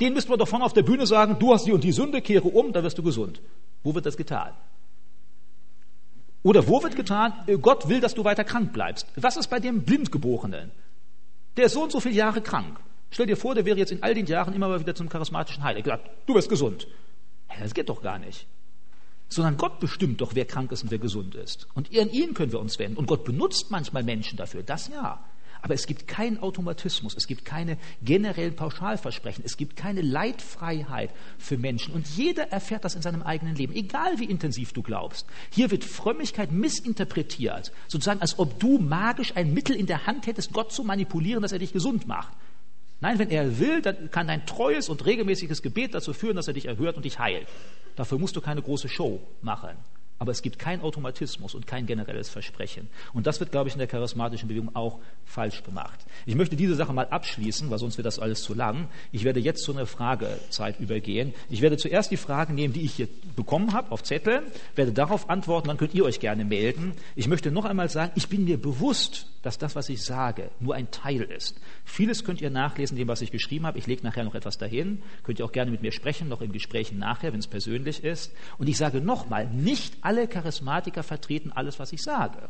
Denen 0.00 0.14
müssten 0.14 0.32
wir 0.32 0.36
doch 0.36 0.48
vorne 0.48 0.64
auf 0.64 0.72
der 0.72 0.82
Bühne 0.82 1.06
sagen, 1.06 1.36
du 1.38 1.52
hast 1.52 1.66
die 1.66 1.72
und 1.72 1.84
die 1.84 1.92
Sünde, 1.92 2.20
kehre 2.20 2.48
um, 2.48 2.72
dann 2.72 2.82
wirst 2.82 2.98
du 2.98 3.02
gesund. 3.02 3.40
Wo 3.82 3.94
wird 3.94 4.06
das 4.06 4.16
getan? 4.16 4.52
Oder 6.44 6.68
wo 6.68 6.82
wird 6.82 6.94
getan, 6.94 7.32
Gott 7.62 7.88
will, 7.88 8.00
dass 8.00 8.14
du 8.14 8.22
weiter 8.22 8.44
krank 8.44 8.72
bleibst? 8.74 9.06
Was 9.16 9.38
ist 9.38 9.48
bei 9.48 9.60
dem 9.60 9.82
Blindgeborenen? 9.82 10.70
Der 11.56 11.64
ist 11.64 11.72
so 11.72 11.82
und 11.82 11.90
so 11.90 12.00
viele 12.00 12.14
Jahre 12.14 12.42
krank. 12.42 12.78
Stell 13.10 13.26
dir 13.26 13.36
vor, 13.36 13.54
der 13.54 13.64
wäre 13.64 13.78
jetzt 13.78 13.92
in 13.92 14.02
all 14.02 14.14
den 14.14 14.26
Jahren 14.26 14.52
immer 14.54 14.68
mal 14.68 14.78
wieder 14.78 14.94
zum 14.94 15.08
charismatischen 15.08 15.64
Heiligen 15.64 15.84
gesagt, 15.84 16.10
du 16.26 16.34
wirst 16.34 16.50
gesund. 16.50 16.86
Das 17.60 17.72
geht 17.72 17.88
doch 17.88 18.02
gar 18.02 18.18
nicht. 18.18 18.46
Sondern 19.28 19.56
Gott 19.56 19.80
bestimmt 19.80 20.20
doch, 20.20 20.34
wer 20.34 20.44
krank 20.44 20.70
ist 20.70 20.82
und 20.82 20.90
wer 20.90 20.98
gesund 20.98 21.34
ist. 21.34 21.66
Und 21.74 21.96
an 21.96 22.10
ihn 22.10 22.34
können 22.34 22.52
wir 22.52 22.60
uns 22.60 22.78
wenden. 22.78 22.98
Und 22.98 23.06
Gott 23.06 23.24
benutzt 23.24 23.70
manchmal 23.70 24.02
Menschen 24.02 24.36
dafür, 24.36 24.62
das 24.62 24.88
ja. 24.88 25.24
Aber 25.64 25.72
es 25.72 25.86
gibt 25.86 26.06
keinen 26.06 26.40
Automatismus, 26.40 27.14
es 27.16 27.26
gibt 27.26 27.46
keine 27.46 27.78
generellen 28.02 28.54
Pauschalversprechen, 28.54 29.44
es 29.46 29.56
gibt 29.56 29.76
keine 29.76 30.02
Leitfreiheit 30.02 31.08
für 31.38 31.56
Menschen. 31.56 31.94
Und 31.94 32.06
jeder 32.06 32.52
erfährt 32.52 32.84
das 32.84 32.94
in 32.94 33.00
seinem 33.00 33.22
eigenen 33.22 33.56
Leben, 33.56 33.74
egal 33.74 34.18
wie 34.18 34.26
intensiv 34.26 34.74
du 34.74 34.82
glaubst. 34.82 35.24
Hier 35.48 35.70
wird 35.70 35.82
Frömmigkeit 35.82 36.52
missinterpretiert, 36.52 37.72
sozusagen 37.88 38.20
als 38.20 38.38
ob 38.38 38.60
du 38.60 38.76
magisch 38.76 39.34
ein 39.36 39.54
Mittel 39.54 39.74
in 39.74 39.86
der 39.86 40.06
Hand 40.06 40.26
hättest, 40.26 40.52
Gott 40.52 40.70
zu 40.70 40.84
manipulieren, 40.84 41.40
dass 41.40 41.52
er 41.52 41.60
dich 41.60 41.72
gesund 41.72 42.06
macht. 42.06 42.36
Nein, 43.00 43.18
wenn 43.18 43.30
er 43.30 43.58
will, 43.58 43.80
dann 43.80 44.10
kann 44.10 44.26
dein 44.26 44.44
treues 44.44 44.90
und 44.90 45.06
regelmäßiges 45.06 45.62
Gebet 45.62 45.94
dazu 45.94 46.12
führen, 46.12 46.36
dass 46.36 46.46
er 46.46 46.52
dich 46.52 46.66
erhört 46.66 46.96
und 46.96 47.06
dich 47.06 47.18
heilt. 47.18 47.48
Dafür 47.96 48.18
musst 48.18 48.36
du 48.36 48.42
keine 48.42 48.60
große 48.60 48.90
Show 48.90 49.18
machen. 49.40 49.78
Aber 50.18 50.30
es 50.30 50.42
gibt 50.42 50.58
keinen 50.58 50.82
Automatismus 50.82 51.54
und 51.54 51.66
kein 51.66 51.86
generelles 51.86 52.28
Versprechen. 52.28 52.88
Und 53.12 53.26
das 53.26 53.40
wird, 53.40 53.50
glaube 53.50 53.68
ich, 53.68 53.74
in 53.74 53.78
der 53.78 53.88
charismatischen 53.88 54.48
Bewegung 54.48 54.74
auch 54.74 55.00
falsch 55.24 55.64
gemacht. 55.64 55.98
Ich 56.24 56.36
möchte 56.36 56.56
diese 56.56 56.76
Sache 56.76 56.92
mal 56.92 57.08
abschließen, 57.08 57.68
weil 57.70 57.78
sonst 57.78 57.96
wird 57.96 58.06
das 58.06 58.18
alles 58.18 58.42
zu 58.42 58.54
lang. 58.54 58.88
Ich 59.10 59.24
werde 59.24 59.40
jetzt 59.40 59.64
zu 59.64 59.72
einer 59.72 59.86
Fragezeit 59.86 60.78
übergehen. 60.78 61.34
Ich 61.50 61.62
werde 61.62 61.76
zuerst 61.76 62.10
die 62.10 62.16
Fragen 62.16 62.54
nehmen, 62.54 62.72
die 62.72 62.82
ich 62.82 62.94
hier 62.94 63.08
bekommen 63.34 63.72
habe, 63.72 63.90
auf 63.90 64.02
Zetteln, 64.02 64.44
werde 64.76 64.92
darauf 64.92 65.28
antworten, 65.28 65.68
dann 65.68 65.78
könnt 65.78 65.94
ihr 65.94 66.04
euch 66.04 66.20
gerne 66.20 66.44
melden. 66.44 66.92
Ich 67.16 67.26
möchte 67.26 67.50
noch 67.50 67.64
einmal 67.64 67.88
sagen, 67.88 68.12
ich 68.14 68.28
bin 68.28 68.44
mir 68.44 68.60
bewusst, 68.60 69.26
dass 69.42 69.58
das, 69.58 69.76
was 69.76 69.88
ich 69.90 70.02
sage, 70.02 70.50
nur 70.58 70.74
ein 70.74 70.90
Teil 70.90 71.22
ist. 71.22 71.60
Vieles 71.84 72.24
könnt 72.24 72.40
ihr 72.40 72.50
nachlesen, 72.50 72.96
dem, 72.96 73.08
was 73.08 73.20
ich 73.20 73.30
geschrieben 73.30 73.66
habe. 73.66 73.78
Ich 73.78 73.86
lege 73.86 74.02
nachher 74.02 74.24
noch 74.24 74.34
etwas 74.34 74.56
dahin. 74.56 75.02
Könnt 75.22 75.38
ihr 75.38 75.44
auch 75.44 75.52
gerne 75.52 75.70
mit 75.70 75.82
mir 75.82 75.92
sprechen, 75.92 76.28
noch 76.28 76.40
in 76.40 76.52
Gesprächen 76.52 76.98
nachher, 76.98 77.32
wenn 77.32 77.40
es 77.40 77.46
persönlich 77.46 78.02
ist. 78.02 78.32
Und 78.56 78.68
ich 78.68 78.78
sage 78.78 79.00
nochmal, 79.02 79.46
nicht 79.46 80.03
alle 80.04 80.28
Charismatiker 80.28 81.02
vertreten 81.02 81.52
alles, 81.52 81.78
was 81.78 81.92
ich 81.92 82.02
sage. 82.02 82.48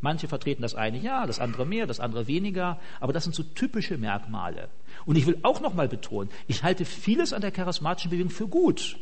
Manche 0.00 0.28
vertreten 0.28 0.62
das 0.62 0.74
eine 0.74 0.98
ja, 0.98 1.26
das 1.26 1.38
andere 1.38 1.64
mehr, 1.64 1.86
das 1.86 2.00
andere 2.00 2.26
weniger, 2.26 2.78
aber 3.00 3.12
das 3.12 3.24
sind 3.24 3.34
so 3.34 3.42
typische 3.42 3.96
Merkmale. 3.96 4.68
Und 5.06 5.16
ich 5.16 5.26
will 5.26 5.38
auch 5.42 5.60
nochmal 5.60 5.88
betonen, 5.88 6.30
ich 6.46 6.62
halte 6.62 6.84
vieles 6.84 7.32
an 7.32 7.40
der 7.40 7.52
charismatischen 7.52 8.10
Bewegung 8.10 8.30
für 8.30 8.48
gut. 8.48 8.98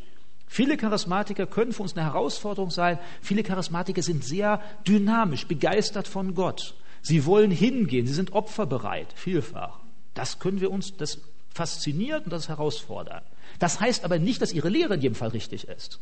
Viele 0.47 0.77
Charismatiker 0.77 1.47
können 1.47 1.73
für 1.73 1.83
uns 1.83 1.97
eine 1.97 2.05
Herausforderung 2.05 2.71
sein. 2.71 2.99
Viele 3.23 3.43
Charismatiker 3.43 4.03
sind 4.03 4.23
sehr 4.23 4.61
dynamisch, 4.87 5.47
begeistert 5.47 6.07
von 6.07 6.35
Gott. 6.35 6.75
Sie 7.01 7.25
wollen 7.25 7.51
hingehen, 7.51 8.07
sie 8.07 8.13
sind 8.13 8.33
opferbereit, 8.33 9.13
vielfach. 9.15 9.81
Das 10.15 10.39
können 10.39 10.61
wir 10.61 10.71
uns, 10.71 10.97
das 10.97 11.21
fasziniert 11.49 12.27
und 12.27 12.33
das 12.33 12.49
herausfordert. 12.49 13.25
Das 13.59 13.81
heißt 13.81 14.05
aber 14.05 14.19
nicht, 14.19 14.43
dass 14.43 14.53
ihre 14.53 14.69
Lehre 14.69 14.95
in 14.95 15.01
jedem 15.01 15.15
Fall 15.15 15.31
richtig 15.31 15.69
ist. 15.69 16.01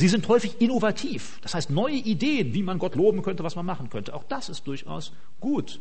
Sie 0.00 0.08
sind 0.08 0.26
häufig 0.28 0.62
innovativ, 0.62 1.38
das 1.42 1.52
heißt 1.52 1.68
neue 1.68 1.96
Ideen, 1.96 2.54
wie 2.54 2.62
man 2.62 2.78
Gott 2.78 2.94
loben 2.94 3.20
könnte, 3.20 3.44
was 3.44 3.54
man 3.54 3.66
machen 3.66 3.90
könnte. 3.90 4.14
Auch 4.14 4.24
das 4.24 4.48
ist 4.48 4.66
durchaus 4.66 5.12
gut. 5.40 5.78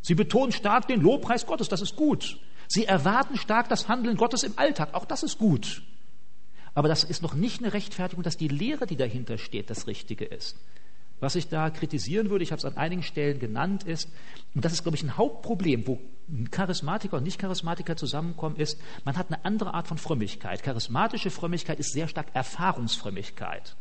Sie 0.00 0.14
betonen 0.14 0.50
stark 0.50 0.88
den 0.88 1.02
Lobpreis 1.02 1.44
Gottes, 1.44 1.68
das 1.68 1.82
ist 1.82 1.94
gut. 1.94 2.38
Sie 2.68 2.86
erwarten 2.86 3.36
stark 3.36 3.68
das 3.68 3.86
Handeln 3.86 4.16
Gottes 4.16 4.44
im 4.44 4.54
Alltag, 4.56 4.94
auch 4.94 5.04
das 5.04 5.22
ist 5.22 5.36
gut. 5.36 5.82
Aber 6.72 6.88
das 6.88 7.04
ist 7.04 7.20
noch 7.20 7.34
nicht 7.34 7.60
eine 7.60 7.74
Rechtfertigung, 7.74 8.22
dass 8.22 8.38
die 8.38 8.48
Lehre, 8.48 8.86
die 8.86 8.96
dahinter 8.96 9.36
steht, 9.36 9.68
das 9.68 9.86
Richtige 9.86 10.24
ist. 10.24 10.56
Was 11.20 11.36
ich 11.36 11.48
da 11.48 11.70
kritisieren 11.70 12.30
würde, 12.30 12.42
ich 12.42 12.50
habe 12.50 12.58
es 12.58 12.64
an 12.64 12.76
einigen 12.76 13.02
Stellen 13.02 13.38
genannt, 13.38 13.84
ist, 13.84 14.08
und 14.54 14.64
das 14.64 14.72
ist, 14.72 14.82
glaube 14.82 14.96
ich, 14.96 15.02
ein 15.02 15.16
Hauptproblem, 15.16 15.86
wo 15.86 15.98
Charismatiker 16.50 17.18
und 17.18 17.24
Nicht-Charismatiker 17.24 17.96
zusammenkommen, 17.96 18.56
ist, 18.56 18.80
man 19.04 19.16
hat 19.16 19.28
eine 19.28 19.44
andere 19.44 19.74
Art 19.74 19.86
von 19.86 19.98
Frömmigkeit. 19.98 20.62
Charismatische 20.62 21.30
Frömmigkeit 21.30 21.78
ist 21.78 21.92
sehr 21.92 22.08
stark 22.08 22.28
Erfahrungsfrömmigkeit. 22.34 23.76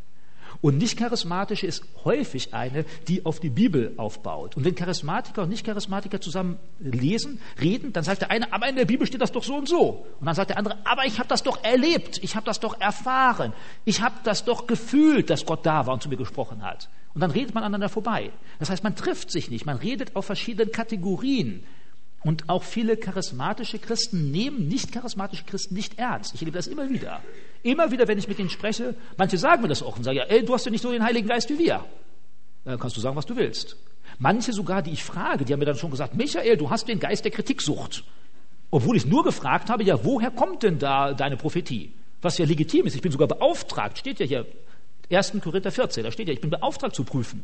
Und 0.62 0.78
nicht 0.78 0.98
charismatische 0.98 1.68
ist 1.68 1.84
häufig 2.04 2.54
eine, 2.54 2.86
die 3.08 3.26
auf 3.26 3.40
die 3.40 3.50
Bibel 3.50 3.94
aufbaut. 3.98 4.58
Und 4.58 4.66
wenn 4.66 4.76
Charismatiker 4.76 5.44
und 5.44 5.50
Nicht-Charismatiker 5.50 6.22
zusammen 6.22 6.60
lesen, 6.80 7.40
reden, 7.62 7.94
dann 7.94 8.04
sagt 8.04 8.22
der 8.22 8.32
eine, 8.32 8.52
aber 8.52 8.68
in 8.68 8.76
der 8.76 8.86
Bibel 8.86 9.08
steht 9.08 9.22
das 9.22 9.32
doch 9.32 9.44
so 9.44 9.56
und 9.56 9.68
so. 9.68 10.06
Und 10.20 10.26
dann 10.26 10.36
sagt 10.36 10.50
der 10.50 10.58
andere, 10.58 10.78
aber 10.86 11.06
ich 11.06 11.20
habe 11.20 11.30
das 11.30 11.44
doch 11.44 11.64
erlebt, 11.64 12.20
ich 12.24 12.36
habe 12.36 12.46
das 12.46 12.60
doch 12.60 12.80
erfahren, 12.80 13.54
ich 13.86 14.02
habe 14.02 14.16
das 14.24 14.46
doch 14.46 14.68
gefühlt, 14.68 15.30
dass 15.30 15.46
Gott 15.46 15.66
da 15.66 15.86
war 15.86 15.94
und 15.94 16.04
zu 16.04 16.10
mir 16.10 16.18
gesprochen 16.18 16.64
hat. 16.64 16.90
Und 17.14 17.22
dann 17.22 17.32
redet 17.32 17.54
man 17.54 17.64
aneinander 17.64 17.90
vorbei. 17.90 18.32
Das 18.60 18.70
heißt, 18.70 18.84
man 18.84 18.96
trifft 18.96 19.32
sich 19.32 19.50
nicht, 19.50 19.66
man 19.66 19.78
redet 19.78 20.16
auf 20.16 20.26
verschiedenen 20.26 20.72
Kategorien. 20.72 21.64
Und 22.22 22.50
auch 22.50 22.64
viele 22.64 22.98
charismatische 22.98 23.80
Christen 23.80 24.32
nehmen 24.32 24.68
nicht 24.68 24.92
charismatische 24.92 25.46
Christen 25.46 25.74
nicht 25.74 25.98
ernst. 25.98 26.36
Ich 26.36 26.42
erlebe 26.42 26.58
das 26.58 26.68
immer 26.68 26.90
wieder. 26.90 27.22
Immer 27.64 27.92
wieder, 27.92 28.08
wenn 28.08 28.18
ich 28.18 28.28
mit 28.28 28.40
ihnen 28.40 28.50
spreche, 28.50 28.96
manche 29.18 29.38
sagen 29.38 29.62
mir 29.62 29.68
das 29.68 29.84
auch 29.84 29.98
und 29.98 30.04
sagen, 30.04 30.18
ja, 30.18 30.24
ey, 30.24 30.46
du 30.46 30.54
hast 30.54 30.66
ja 30.66 30.72
nicht 30.72 30.82
so 30.82 30.92
den 30.92 31.04
Heiligen 31.04 31.28
Geist 31.28 31.50
wie 31.50 31.60
wir. 31.60 31.84
Dann 32.64 32.80
kannst 32.80 32.96
du 32.96 33.02
sagen, 33.02 33.16
was 33.16 33.26
du 33.26 33.36
willst. 33.36 33.76
Manche 34.18 34.54
sogar, 34.54 34.82
die 34.82 34.92
ich 34.92 35.04
frage, 35.04 35.46
die 35.46 35.54
haben 35.54 35.60
mir 35.60 35.66
dann 35.66 35.78
schon 35.78 35.92
gesagt, 35.92 36.16
Michael, 36.16 36.58
du 36.58 36.70
hast 36.70 36.88
den 36.88 37.00
Geist 37.00 37.24
der 37.26 37.32
Kritiksucht. 37.32 38.04
Obwohl 38.72 38.98
ich 38.98 39.06
nur 39.06 39.24
gefragt 39.24 39.70
habe, 39.70 39.84
ja, 39.84 40.04
woher 40.04 40.32
kommt 40.32 40.64
denn 40.64 40.78
da 40.80 41.14
deine 41.14 41.38
Prophetie? 41.38 41.94
Was 42.22 42.38
ja 42.38 42.46
legitim 42.46 42.86
ist. 42.86 42.96
Ich 42.96 43.02
bin 43.02 43.12
sogar 43.12 43.28
beauftragt, 43.28 43.98
steht 43.98 44.20
ja 44.20 44.26
hier, 44.26 44.46
1. 45.12 45.34
Korinther 45.42 45.72
14, 45.72 46.04
da 46.04 46.12
steht 46.12 46.28
ja, 46.28 46.34
ich 46.34 46.42
bin 46.42 46.50
beauftragt 46.50 46.96
zu 46.96 47.04
prüfen. 47.04 47.44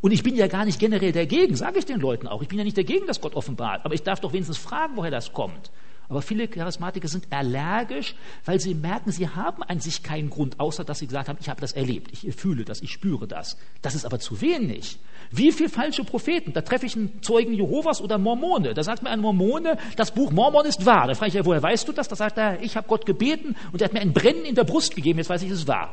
Und 0.00 0.12
ich 0.12 0.22
bin 0.22 0.36
ja 0.36 0.46
gar 0.46 0.64
nicht 0.64 0.78
generell 0.78 1.12
dagegen, 1.12 1.56
sage 1.56 1.78
ich 1.78 1.86
den 1.86 2.00
Leuten 2.00 2.26
auch. 2.26 2.42
Ich 2.42 2.48
bin 2.48 2.58
ja 2.58 2.64
nicht 2.64 2.76
dagegen, 2.76 3.06
dass 3.06 3.20
Gott 3.20 3.34
offenbart. 3.34 3.84
Aber 3.84 3.94
ich 3.94 4.02
darf 4.02 4.20
doch 4.20 4.32
wenigstens 4.32 4.58
fragen, 4.58 4.96
woher 4.96 5.10
das 5.10 5.32
kommt. 5.32 5.70
Aber 6.08 6.22
viele 6.22 6.46
Charismatiker 6.46 7.08
sind 7.08 7.26
allergisch, 7.32 8.14
weil 8.44 8.60
sie 8.60 8.74
merken, 8.74 9.10
sie 9.10 9.28
haben 9.28 9.62
an 9.64 9.80
sich 9.80 10.02
keinen 10.02 10.30
Grund, 10.30 10.60
außer 10.60 10.84
dass 10.84 11.00
sie 11.00 11.06
gesagt 11.06 11.28
haben, 11.28 11.38
ich 11.40 11.48
habe 11.48 11.60
das 11.60 11.72
erlebt, 11.72 12.12
ich 12.12 12.34
fühle 12.36 12.64
das, 12.64 12.80
ich 12.80 12.92
spüre 12.92 13.26
das. 13.26 13.56
Das 13.82 13.94
ist 13.94 14.04
aber 14.04 14.20
zu 14.20 14.40
wenig. 14.40 14.98
Wie 15.32 15.50
viele 15.50 15.68
falsche 15.68 16.04
Propheten? 16.04 16.52
Da 16.52 16.62
treffe 16.62 16.86
ich 16.86 16.94
einen 16.94 17.22
Zeugen 17.22 17.52
Jehovas 17.52 18.00
oder 18.00 18.18
Mormone. 18.18 18.74
Da 18.74 18.84
sagt 18.84 19.02
mir 19.02 19.10
ein 19.10 19.20
Mormone, 19.20 19.78
das 19.96 20.12
Buch 20.12 20.30
Mormon 20.30 20.64
ist 20.66 20.86
wahr. 20.86 21.08
Da 21.08 21.14
frage 21.14 21.28
ich, 21.28 21.34
ja, 21.34 21.44
woher 21.44 21.62
weißt 21.62 21.88
du 21.88 21.92
das? 21.92 22.06
Da 22.06 22.14
sagt 22.14 22.38
er, 22.38 22.62
ich 22.62 22.76
habe 22.76 22.86
Gott 22.86 23.04
gebeten 23.04 23.56
und 23.72 23.80
er 23.80 23.86
hat 23.86 23.92
mir 23.92 24.00
ein 24.00 24.12
Brennen 24.12 24.44
in 24.44 24.54
der 24.54 24.64
Brust 24.64 24.94
gegeben, 24.94 25.18
jetzt 25.18 25.30
weiß 25.30 25.42
ich, 25.42 25.50
es 25.50 25.60
ist 25.60 25.68
wahr. 25.68 25.92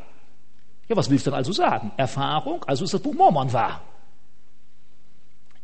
Ja, 0.87 0.95
was 0.95 1.09
willst 1.09 1.25
du 1.25 1.31
denn 1.31 1.37
also 1.37 1.53
sagen? 1.53 1.91
Erfahrung, 1.97 2.63
also 2.65 2.83
ist 2.83 2.93
das 2.93 3.01
Buch 3.01 3.13
Mormon 3.13 3.51
wahr. 3.51 3.81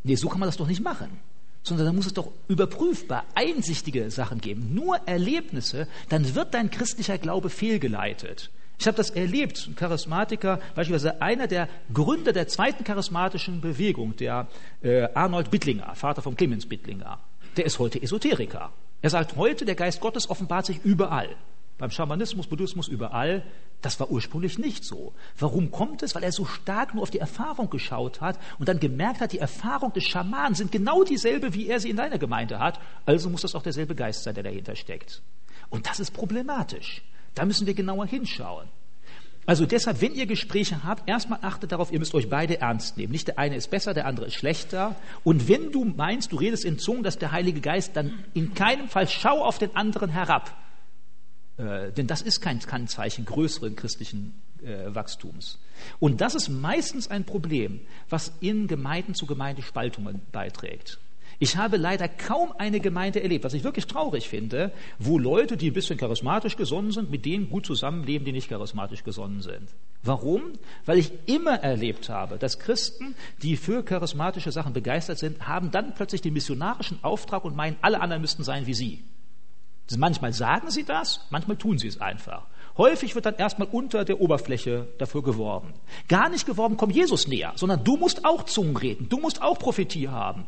Nee, 0.02 0.16
so 0.16 0.28
kann 0.28 0.40
man 0.40 0.48
das 0.48 0.56
doch 0.56 0.66
nicht 0.66 0.82
machen. 0.82 1.20
Sondern 1.62 1.86
da 1.86 1.92
muss 1.92 2.06
es 2.06 2.14
doch 2.14 2.32
überprüfbar, 2.48 3.24
einsichtige 3.34 4.10
Sachen 4.10 4.40
geben. 4.40 4.74
Nur 4.74 4.96
Erlebnisse, 5.06 5.86
dann 6.08 6.34
wird 6.34 6.54
dein 6.54 6.70
christlicher 6.70 7.18
Glaube 7.18 7.50
fehlgeleitet. 7.50 8.50
Ich 8.78 8.86
habe 8.86 8.96
das 8.96 9.10
erlebt. 9.10 9.66
Ein 9.68 9.76
Charismatiker, 9.76 10.58
beispielsweise 10.74 11.20
einer 11.20 11.46
der 11.46 11.68
Gründer 11.92 12.32
der 12.32 12.48
zweiten 12.48 12.82
charismatischen 12.82 13.60
Bewegung, 13.60 14.16
der 14.16 14.48
äh, 14.82 15.06
Arnold 15.12 15.50
Bittlinger, 15.50 15.94
Vater 15.94 16.22
von 16.22 16.34
Clemens 16.34 16.66
Bittlinger, 16.66 17.20
der 17.58 17.66
ist 17.66 17.78
heute 17.78 18.02
Esoteriker. 18.02 18.72
Er 19.02 19.10
sagt 19.10 19.36
heute, 19.36 19.66
der 19.66 19.74
Geist 19.74 20.00
Gottes 20.00 20.30
offenbart 20.30 20.64
sich 20.64 20.82
überall 20.82 21.28
beim 21.80 21.90
Schamanismus, 21.90 22.46
Buddhismus, 22.46 22.88
überall. 22.88 23.42
Das 23.80 23.98
war 23.98 24.10
ursprünglich 24.10 24.58
nicht 24.58 24.84
so. 24.84 25.14
Warum 25.38 25.70
kommt 25.70 26.02
es? 26.02 26.14
Weil 26.14 26.22
er 26.22 26.30
so 26.30 26.44
stark 26.44 26.94
nur 26.94 27.02
auf 27.02 27.10
die 27.10 27.18
Erfahrung 27.18 27.70
geschaut 27.70 28.20
hat 28.20 28.38
und 28.58 28.68
dann 28.68 28.78
gemerkt 28.78 29.22
hat, 29.22 29.32
die 29.32 29.38
Erfahrung 29.38 29.90
des 29.94 30.04
Schamanen 30.04 30.54
sind 30.54 30.70
genau 30.70 31.04
dieselbe, 31.04 31.54
wie 31.54 31.68
er 31.68 31.80
sie 31.80 31.88
in 31.88 31.96
seiner 31.96 32.18
Gemeinde 32.18 32.58
hat. 32.58 32.78
Also 33.06 33.30
muss 33.30 33.40
das 33.40 33.54
auch 33.54 33.62
derselbe 33.62 33.94
Geist 33.94 34.22
sein, 34.22 34.34
der 34.34 34.44
dahinter 34.44 34.76
steckt. 34.76 35.22
Und 35.70 35.86
das 35.86 36.00
ist 36.00 36.10
problematisch. 36.12 37.02
Da 37.34 37.46
müssen 37.46 37.66
wir 37.66 37.72
genauer 37.72 38.04
hinschauen. 38.04 38.68
Also 39.46 39.64
deshalb, 39.64 40.02
wenn 40.02 40.14
ihr 40.14 40.26
Gespräche 40.26 40.84
habt, 40.84 41.08
erstmal 41.08 41.38
achtet 41.40 41.72
darauf, 41.72 41.90
ihr 41.90 41.98
müsst 41.98 42.14
euch 42.14 42.28
beide 42.28 42.60
ernst 42.60 42.98
nehmen. 42.98 43.12
Nicht 43.12 43.28
der 43.28 43.38
eine 43.38 43.56
ist 43.56 43.70
besser, 43.70 43.94
der 43.94 44.04
andere 44.04 44.26
ist 44.26 44.34
schlechter. 44.34 44.96
Und 45.24 45.48
wenn 45.48 45.72
du 45.72 45.86
meinst, 45.86 46.32
du 46.32 46.36
redest 46.36 46.66
in 46.66 46.78
Zungen, 46.78 47.02
dass 47.02 47.16
der 47.16 47.32
Heilige 47.32 47.62
Geist, 47.62 47.96
dann 47.96 48.22
in 48.34 48.52
keinem 48.52 48.88
Fall 48.88 49.08
schau 49.08 49.42
auf 49.42 49.56
den 49.56 49.74
anderen 49.74 50.10
herab. 50.10 50.54
Äh, 51.60 51.92
denn 51.92 52.06
das 52.06 52.22
ist 52.22 52.40
kein, 52.40 52.58
kein 52.60 52.88
Zeichen 52.88 53.24
größeren 53.24 53.76
christlichen 53.76 54.34
äh, 54.62 54.94
Wachstums. 54.94 55.58
Und 55.98 56.20
das 56.20 56.34
ist 56.34 56.48
meistens 56.48 57.10
ein 57.10 57.24
Problem, 57.24 57.80
was 58.08 58.32
in 58.40 58.66
Gemeinden 58.66 59.14
zu 59.14 59.26
Gemeindespaltungen 59.26 60.22
beiträgt. 60.32 60.98
Ich 61.42 61.56
habe 61.56 61.78
leider 61.78 62.06
kaum 62.06 62.52
eine 62.58 62.80
Gemeinde 62.80 63.22
erlebt, 63.22 63.44
was 63.44 63.54
ich 63.54 63.64
wirklich 63.64 63.86
traurig 63.86 64.28
finde, 64.28 64.72
wo 64.98 65.18
Leute, 65.18 65.56
die 65.56 65.70
ein 65.70 65.72
bisschen 65.72 65.96
charismatisch 65.96 66.56
gesonnen 66.56 66.92
sind, 66.92 67.10
mit 67.10 67.24
denen 67.24 67.48
gut 67.48 67.64
zusammenleben, 67.64 68.26
die 68.26 68.32
nicht 68.32 68.50
charismatisch 68.50 69.04
gesonnen 69.04 69.40
sind. 69.40 69.70
Warum? 70.02 70.52
Weil 70.84 70.98
ich 70.98 71.12
immer 71.24 71.54
erlebt 71.62 72.10
habe, 72.10 72.36
dass 72.36 72.58
Christen, 72.58 73.14
die 73.42 73.56
für 73.56 73.82
charismatische 73.82 74.52
Sachen 74.52 74.74
begeistert 74.74 75.18
sind, 75.18 75.48
haben 75.48 75.70
dann 75.70 75.94
plötzlich 75.94 76.20
den 76.20 76.34
missionarischen 76.34 76.98
Auftrag 77.02 77.44
und 77.46 77.56
meinen, 77.56 77.76
alle 77.80 78.02
anderen 78.02 78.20
müssten 78.20 78.44
sein 78.44 78.66
wie 78.66 78.74
sie. 78.74 79.02
Manchmal 79.96 80.32
sagen 80.32 80.70
sie 80.70 80.84
das, 80.84 81.26
manchmal 81.30 81.56
tun 81.56 81.78
sie 81.78 81.88
es 81.88 82.00
einfach. 82.00 82.46
Häufig 82.76 83.14
wird 83.14 83.26
dann 83.26 83.34
erstmal 83.34 83.68
unter 83.68 84.04
der 84.04 84.20
Oberfläche 84.20 84.86
dafür 84.98 85.22
geworben. 85.22 85.74
Gar 86.08 86.28
nicht 86.28 86.46
geworben, 86.46 86.76
komm 86.76 86.90
Jesus 86.90 87.26
näher, 87.26 87.52
sondern 87.56 87.82
du 87.84 87.96
musst 87.96 88.24
auch 88.24 88.44
Zungen 88.44 88.76
reden, 88.76 89.08
du 89.08 89.18
musst 89.18 89.42
auch 89.42 89.58
Prophetie 89.58 90.08
haben. 90.08 90.46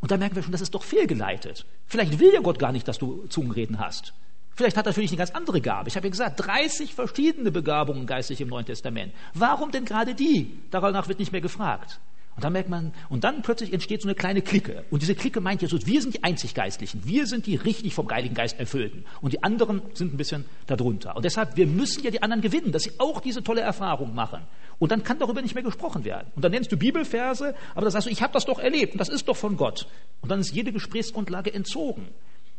Und 0.00 0.10
da 0.10 0.16
merken 0.16 0.36
wir 0.36 0.42
schon, 0.42 0.52
das 0.52 0.60
ist 0.60 0.74
doch 0.74 0.84
fehlgeleitet. 0.84 1.66
Vielleicht 1.86 2.18
will 2.18 2.32
ja 2.32 2.40
Gott 2.40 2.58
gar 2.58 2.72
nicht, 2.72 2.86
dass 2.88 2.98
du 2.98 3.26
Zungenreden 3.28 3.78
hast. 3.78 4.14
Vielleicht 4.54 4.76
hat 4.76 4.86
er 4.86 4.92
für 4.92 5.00
dich 5.00 5.10
eine 5.10 5.18
ganz 5.18 5.30
andere 5.30 5.60
Gabe. 5.60 5.88
Ich 5.88 5.96
habe 5.96 6.06
ja 6.06 6.10
gesagt, 6.10 6.44
30 6.44 6.94
verschiedene 6.94 7.52
Begabungen 7.52 8.06
geistig 8.06 8.40
im 8.40 8.48
Neuen 8.48 8.66
Testament. 8.66 9.12
Warum 9.34 9.70
denn 9.70 9.84
gerade 9.84 10.14
die? 10.14 10.58
Danach 10.70 11.06
wird 11.06 11.20
nicht 11.20 11.30
mehr 11.30 11.40
gefragt. 11.40 12.00
Und 12.38 12.44
dann 12.44 12.52
merkt 12.52 12.68
man, 12.68 12.92
und 13.08 13.24
dann 13.24 13.42
plötzlich 13.42 13.72
entsteht 13.72 14.00
so 14.00 14.06
eine 14.06 14.14
kleine 14.14 14.42
Clique. 14.42 14.84
Und 14.92 15.02
diese 15.02 15.16
Clique 15.16 15.40
meint 15.40 15.60
Jesus, 15.60 15.86
wir 15.86 16.00
sind 16.00 16.14
die 16.14 16.22
einzig 16.22 16.54
Geistlichen. 16.54 17.04
Wir 17.04 17.26
sind 17.26 17.46
die 17.46 17.56
richtig 17.56 17.94
vom 17.94 18.08
Heiligen 18.08 18.36
Geist 18.36 18.60
erfüllten. 18.60 19.04
Und 19.20 19.32
die 19.32 19.42
anderen 19.42 19.82
sind 19.94 20.14
ein 20.14 20.16
bisschen 20.16 20.44
darunter. 20.68 21.16
Und 21.16 21.24
deshalb, 21.24 21.56
wir 21.56 21.66
müssen 21.66 22.04
ja 22.04 22.12
die 22.12 22.22
anderen 22.22 22.40
gewinnen, 22.40 22.70
dass 22.70 22.84
sie 22.84 22.92
auch 22.98 23.20
diese 23.20 23.42
tolle 23.42 23.62
Erfahrung 23.62 24.14
machen. 24.14 24.42
Und 24.78 24.92
dann 24.92 25.02
kann 25.02 25.18
darüber 25.18 25.42
nicht 25.42 25.56
mehr 25.56 25.64
gesprochen 25.64 26.04
werden. 26.04 26.30
Und 26.36 26.44
dann 26.44 26.52
nennst 26.52 26.70
du 26.70 26.76
Bibelverse, 26.76 27.56
aber 27.72 27.80
dann 27.80 27.90
sagst 27.90 28.06
du, 28.06 28.12
ich 28.12 28.22
habe 28.22 28.32
das 28.32 28.44
doch 28.44 28.60
erlebt 28.60 28.92
und 28.92 29.00
das 29.00 29.08
ist 29.08 29.26
doch 29.26 29.36
von 29.36 29.56
Gott. 29.56 29.88
Und 30.20 30.28
dann 30.28 30.38
ist 30.38 30.54
jede 30.54 30.70
Gesprächsgrundlage 30.70 31.52
entzogen. 31.52 32.06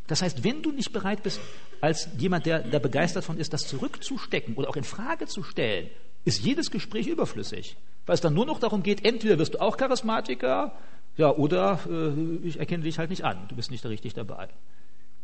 Das 0.07 0.21
heißt, 0.21 0.43
wenn 0.43 0.61
du 0.61 0.73
nicht 0.73 0.91
bereit 0.91 1.23
bist, 1.23 1.39
als 1.79 2.09
jemand, 2.17 2.45
der 2.45 2.63
da 2.63 2.79
begeistert 2.79 3.23
von 3.23 3.37
ist, 3.37 3.53
das 3.53 3.65
zurückzustecken 3.65 4.55
oder 4.55 4.67
auch 4.67 4.75
in 4.75 4.83
Frage 4.83 5.27
zu 5.27 5.41
stellen, 5.41 5.89
ist 6.25 6.43
jedes 6.43 6.71
Gespräch 6.71 7.07
überflüssig. 7.07 7.77
Weil 8.05 8.15
es 8.15 8.21
dann 8.21 8.33
nur 8.33 8.45
noch 8.45 8.59
darum 8.59 8.83
geht, 8.83 9.05
entweder 9.05 9.37
wirst 9.39 9.55
du 9.55 9.61
auch 9.61 9.77
Charismatiker, 9.77 10.73
ja, 11.17 11.31
oder 11.31 11.79
äh, 11.89 12.47
ich 12.47 12.59
erkenne 12.59 12.83
dich 12.83 12.97
halt 12.97 13.09
nicht 13.09 13.23
an, 13.23 13.37
du 13.49 13.55
bist 13.55 13.71
nicht 13.71 13.85
richtig 13.85 14.13
dabei. 14.13 14.49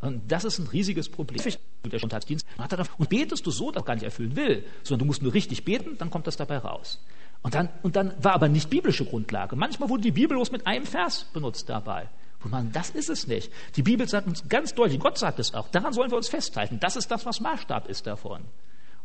Und 0.01 0.31
das 0.31 0.43
ist 0.43 0.59
ein 0.59 0.67
riesiges 0.67 1.09
Problem. 1.09 1.41
Der 1.85 1.99
Sonntagsdienst 1.99 2.45
und 2.97 3.09
betest 3.09 3.45
du 3.45 3.51
so, 3.51 3.71
dass 3.71 3.83
er 3.83 3.85
gar 3.85 3.95
nicht 3.95 4.03
erfüllen 4.03 4.35
will, 4.35 4.63
sondern 4.83 4.99
du 4.99 5.05
musst 5.05 5.23
nur 5.23 5.33
richtig 5.33 5.65
beten, 5.65 5.97
dann 5.97 6.09
kommt 6.09 6.27
das 6.27 6.35
dabei 6.37 6.57
raus. 6.57 6.99
Und 7.41 7.55
dann, 7.55 7.69
und 7.83 7.95
dann 7.95 8.13
war 8.23 8.33
aber 8.33 8.49
nicht 8.49 8.69
biblische 8.69 9.05
Grundlage. 9.05 9.55
Manchmal 9.55 9.89
wurde 9.89 10.03
die 10.03 10.11
Bibel 10.11 10.35
bloß 10.35 10.51
mit 10.51 10.65
einem 10.67 10.85
Vers 10.85 11.25
benutzt 11.33 11.69
dabei. 11.69 12.09
Und 12.43 12.51
man, 12.51 12.71
das 12.71 12.89
ist 12.89 13.09
es 13.09 13.27
nicht. 13.27 13.51
Die 13.75 13.83
Bibel 13.83 14.07
sagt 14.07 14.27
uns 14.27 14.47
ganz 14.49 14.73
deutlich, 14.73 14.99
Gott 14.99 15.17
sagt 15.17 15.39
es 15.39 15.53
auch, 15.53 15.69
daran 15.69 15.93
sollen 15.93 16.11
wir 16.11 16.17
uns 16.17 16.27
festhalten. 16.27 16.79
Das 16.79 16.95
ist 16.95 17.09
das, 17.09 17.25
was 17.25 17.39
Maßstab 17.39 17.87
ist 17.87 18.05
davon. 18.05 18.41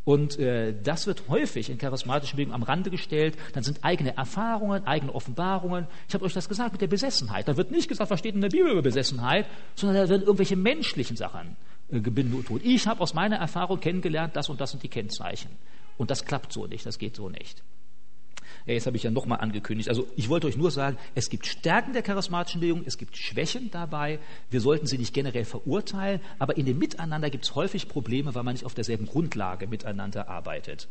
Und 0.04 0.38
äh, 0.38 0.74
das 0.82 1.06
wird 1.06 1.28
häufig 1.28 1.68
in 1.68 1.78
charismatischen 1.78 2.36
Bewegungen 2.36 2.54
am 2.54 2.62
Rande 2.62 2.90
gestellt. 2.90 3.36
Dann 3.52 3.62
sind 3.62 3.84
eigene 3.84 4.16
Erfahrungen, 4.16 4.86
eigene 4.86 5.14
Offenbarungen. 5.14 5.86
Ich 6.08 6.14
habe 6.14 6.24
euch 6.24 6.32
das 6.32 6.48
gesagt 6.48 6.72
mit 6.72 6.80
der 6.80 6.86
Besessenheit. 6.86 7.48
Da 7.48 7.56
wird 7.56 7.70
nicht 7.70 7.88
gesagt, 7.88 8.10
was 8.10 8.18
steht 8.18 8.34
in 8.34 8.40
der 8.40 8.48
Bibel 8.48 8.70
über 8.70 8.82
Besessenheit, 8.82 9.46
sondern 9.74 10.02
da 10.02 10.08
werden 10.08 10.22
irgendwelche 10.22 10.56
menschlichen 10.56 11.16
Sachen 11.16 11.56
äh, 11.90 12.00
gebindet. 12.00 12.46
Ich 12.62 12.86
habe 12.86 13.00
aus 13.00 13.12
meiner 13.14 13.36
Erfahrung 13.36 13.78
kennengelernt, 13.80 14.36
das 14.36 14.48
und 14.48 14.60
das 14.60 14.70
sind 14.70 14.82
die 14.82 14.88
Kennzeichen. 14.88 15.50
Und 15.98 16.10
das 16.10 16.24
klappt 16.24 16.52
so 16.52 16.66
nicht, 16.66 16.86
das 16.86 16.98
geht 16.98 17.14
so 17.16 17.28
nicht. 17.28 17.62
Ja, 18.66 18.74
jetzt 18.74 18.86
habe 18.86 18.96
ich 18.96 19.02
ja 19.02 19.10
nochmal 19.10 19.40
angekündigt. 19.40 19.88
Also 19.88 20.06
ich 20.16 20.28
wollte 20.28 20.46
euch 20.46 20.56
nur 20.56 20.70
sagen, 20.70 20.96
es 21.14 21.30
gibt 21.30 21.46
Stärken 21.46 21.92
der 21.92 22.02
charismatischen 22.02 22.60
Bewegung, 22.60 22.82
es 22.86 22.98
gibt 22.98 23.16
Schwächen 23.16 23.70
dabei. 23.70 24.18
Wir 24.50 24.60
sollten 24.60 24.86
sie 24.86 24.98
nicht 24.98 25.14
generell 25.14 25.44
verurteilen, 25.44 26.20
aber 26.38 26.56
in 26.56 26.66
dem 26.66 26.78
Miteinander 26.78 27.30
gibt 27.30 27.44
es 27.44 27.54
häufig 27.54 27.88
Probleme, 27.88 28.34
weil 28.34 28.42
man 28.42 28.54
nicht 28.54 28.64
auf 28.64 28.74
derselben 28.74 29.06
Grundlage 29.06 29.66
miteinander 29.66 30.28
arbeitet. 30.28 30.88